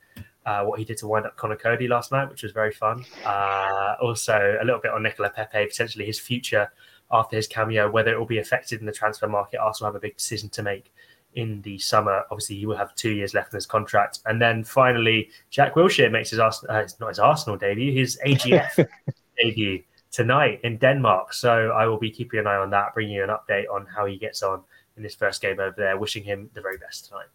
uh, 0.45 0.63
what 0.63 0.79
he 0.79 0.85
did 0.85 0.97
to 0.97 1.07
wind 1.07 1.25
up 1.25 1.37
Conor 1.37 1.55
Coady 1.55 1.87
last 1.87 2.11
night, 2.11 2.29
which 2.29 2.43
was 2.43 2.51
very 2.51 2.73
fun. 2.73 3.05
Uh, 3.25 3.95
also, 4.01 4.57
a 4.61 4.65
little 4.65 4.81
bit 4.81 4.91
on 4.91 5.03
Nicolas 5.03 5.31
Pepe, 5.33 5.65
potentially 5.65 6.05
his 6.05 6.19
future 6.19 6.69
after 7.11 7.37
his 7.37 7.47
cameo, 7.47 7.89
whether 7.89 8.11
it 8.11 8.19
will 8.19 8.25
be 8.25 8.39
affected 8.39 8.81
in 8.81 8.85
the 8.85 8.91
transfer 8.91 9.27
market. 9.27 9.59
Also, 9.59 9.85
have 9.85 9.95
a 9.95 9.99
big 9.99 10.17
decision 10.17 10.49
to 10.49 10.61
make 10.61 10.91
in 11.35 11.61
the 11.61 11.77
summer. 11.77 12.23
Obviously, 12.31 12.57
he 12.57 12.65
will 12.65 12.77
have 12.77 12.93
two 12.95 13.11
years 13.11 13.33
left 13.33 13.53
in 13.53 13.57
his 13.57 13.65
contract. 13.65 14.19
And 14.25 14.41
then 14.41 14.63
finally, 14.63 15.29
Jack 15.49 15.75
Wilshere 15.75 16.11
makes 16.11 16.29
his 16.29 16.39
Arsenal, 16.39 16.75
uh, 16.75 16.87
not 16.99 17.09
his 17.09 17.19
Arsenal 17.19 17.57
debut, 17.57 17.93
his 17.93 18.19
AGF 18.25 18.87
debut 19.37 19.83
tonight 20.11 20.59
in 20.63 20.77
Denmark. 20.77 21.33
So 21.33 21.71
I 21.71 21.85
will 21.85 21.99
be 21.99 22.11
keeping 22.11 22.39
an 22.39 22.47
eye 22.47 22.57
on 22.57 22.69
that, 22.71 22.93
bringing 22.93 23.15
you 23.15 23.23
an 23.23 23.29
update 23.29 23.65
on 23.71 23.85
how 23.85 24.05
he 24.05 24.17
gets 24.17 24.43
on 24.43 24.61
in 24.97 25.03
his 25.03 25.15
first 25.15 25.41
game 25.41 25.59
over 25.59 25.75
there. 25.77 25.97
Wishing 25.97 26.23
him 26.23 26.49
the 26.53 26.61
very 26.61 26.77
best 26.77 27.07
tonight. 27.07 27.27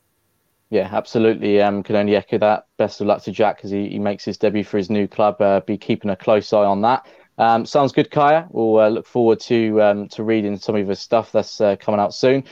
Yeah, 0.71 0.89
absolutely. 0.91 1.61
Um, 1.61 1.83
can 1.83 1.95
only 1.97 2.17
echo 2.17 2.39
that. 2.39 2.67
Best 2.79 3.01
of 3.01 3.07
luck 3.07 3.23
to 3.25 3.33
Jack 3.33 3.61
as 3.63 3.71
he, 3.71 3.89
he 3.89 3.99
makes 3.99 4.25
his 4.25 4.39
debut 4.39 4.65
for 4.65 4.77
his 4.79 4.91
new 4.91 5.07
club. 5.07 5.41
Uh, 5.41 5.61
be 5.61 5.79
keeping 5.79 6.11
a 6.11 6.17
close 6.17 6.53
eye 6.53 6.65
on 6.65 6.81
that. 6.83 7.07
Um, 7.39 7.67
sounds 7.67 7.93
good, 7.93 8.11
Kaya. 8.11 8.47
We'll 8.51 8.79
uh, 8.79 8.89
look 8.89 9.07
forward 9.07 9.41
to 9.41 9.83
um, 9.83 10.09
to 10.09 10.23
reading 10.23 10.57
some 10.57 10.77
of 10.77 10.87
his 10.87 11.01
stuff 11.01 11.33
that's 11.33 11.61
uh, 11.61 11.77
coming 11.77 12.01
out 12.01 12.15
soon. 12.15 12.45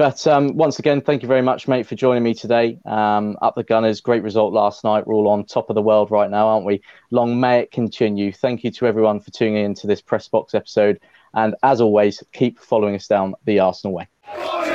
But 0.00 0.26
um, 0.26 0.56
once 0.56 0.78
again, 0.78 1.02
thank 1.02 1.20
you 1.20 1.28
very 1.28 1.42
much, 1.42 1.68
mate, 1.68 1.86
for 1.86 1.94
joining 1.94 2.22
me 2.22 2.32
today. 2.32 2.78
Um, 2.86 3.36
up 3.42 3.54
the 3.54 3.62
Gunners, 3.62 4.00
great 4.00 4.22
result 4.22 4.54
last 4.54 4.82
night. 4.82 5.06
We're 5.06 5.12
all 5.12 5.28
on 5.28 5.44
top 5.44 5.68
of 5.68 5.74
the 5.74 5.82
world 5.82 6.10
right 6.10 6.30
now, 6.30 6.48
aren't 6.48 6.64
we? 6.64 6.80
Long 7.10 7.38
may 7.38 7.58
it 7.58 7.70
continue. 7.70 8.32
Thank 8.32 8.64
you 8.64 8.70
to 8.70 8.86
everyone 8.86 9.20
for 9.20 9.30
tuning 9.30 9.62
in 9.62 9.74
to 9.74 9.86
this 9.86 10.00
press 10.00 10.26
box 10.26 10.54
episode. 10.54 11.00
And 11.34 11.54
as 11.62 11.82
always, 11.82 12.24
keep 12.32 12.58
following 12.58 12.94
us 12.94 13.08
down 13.08 13.34
the 13.44 13.58
Arsenal 13.58 13.92
way. 13.92 14.69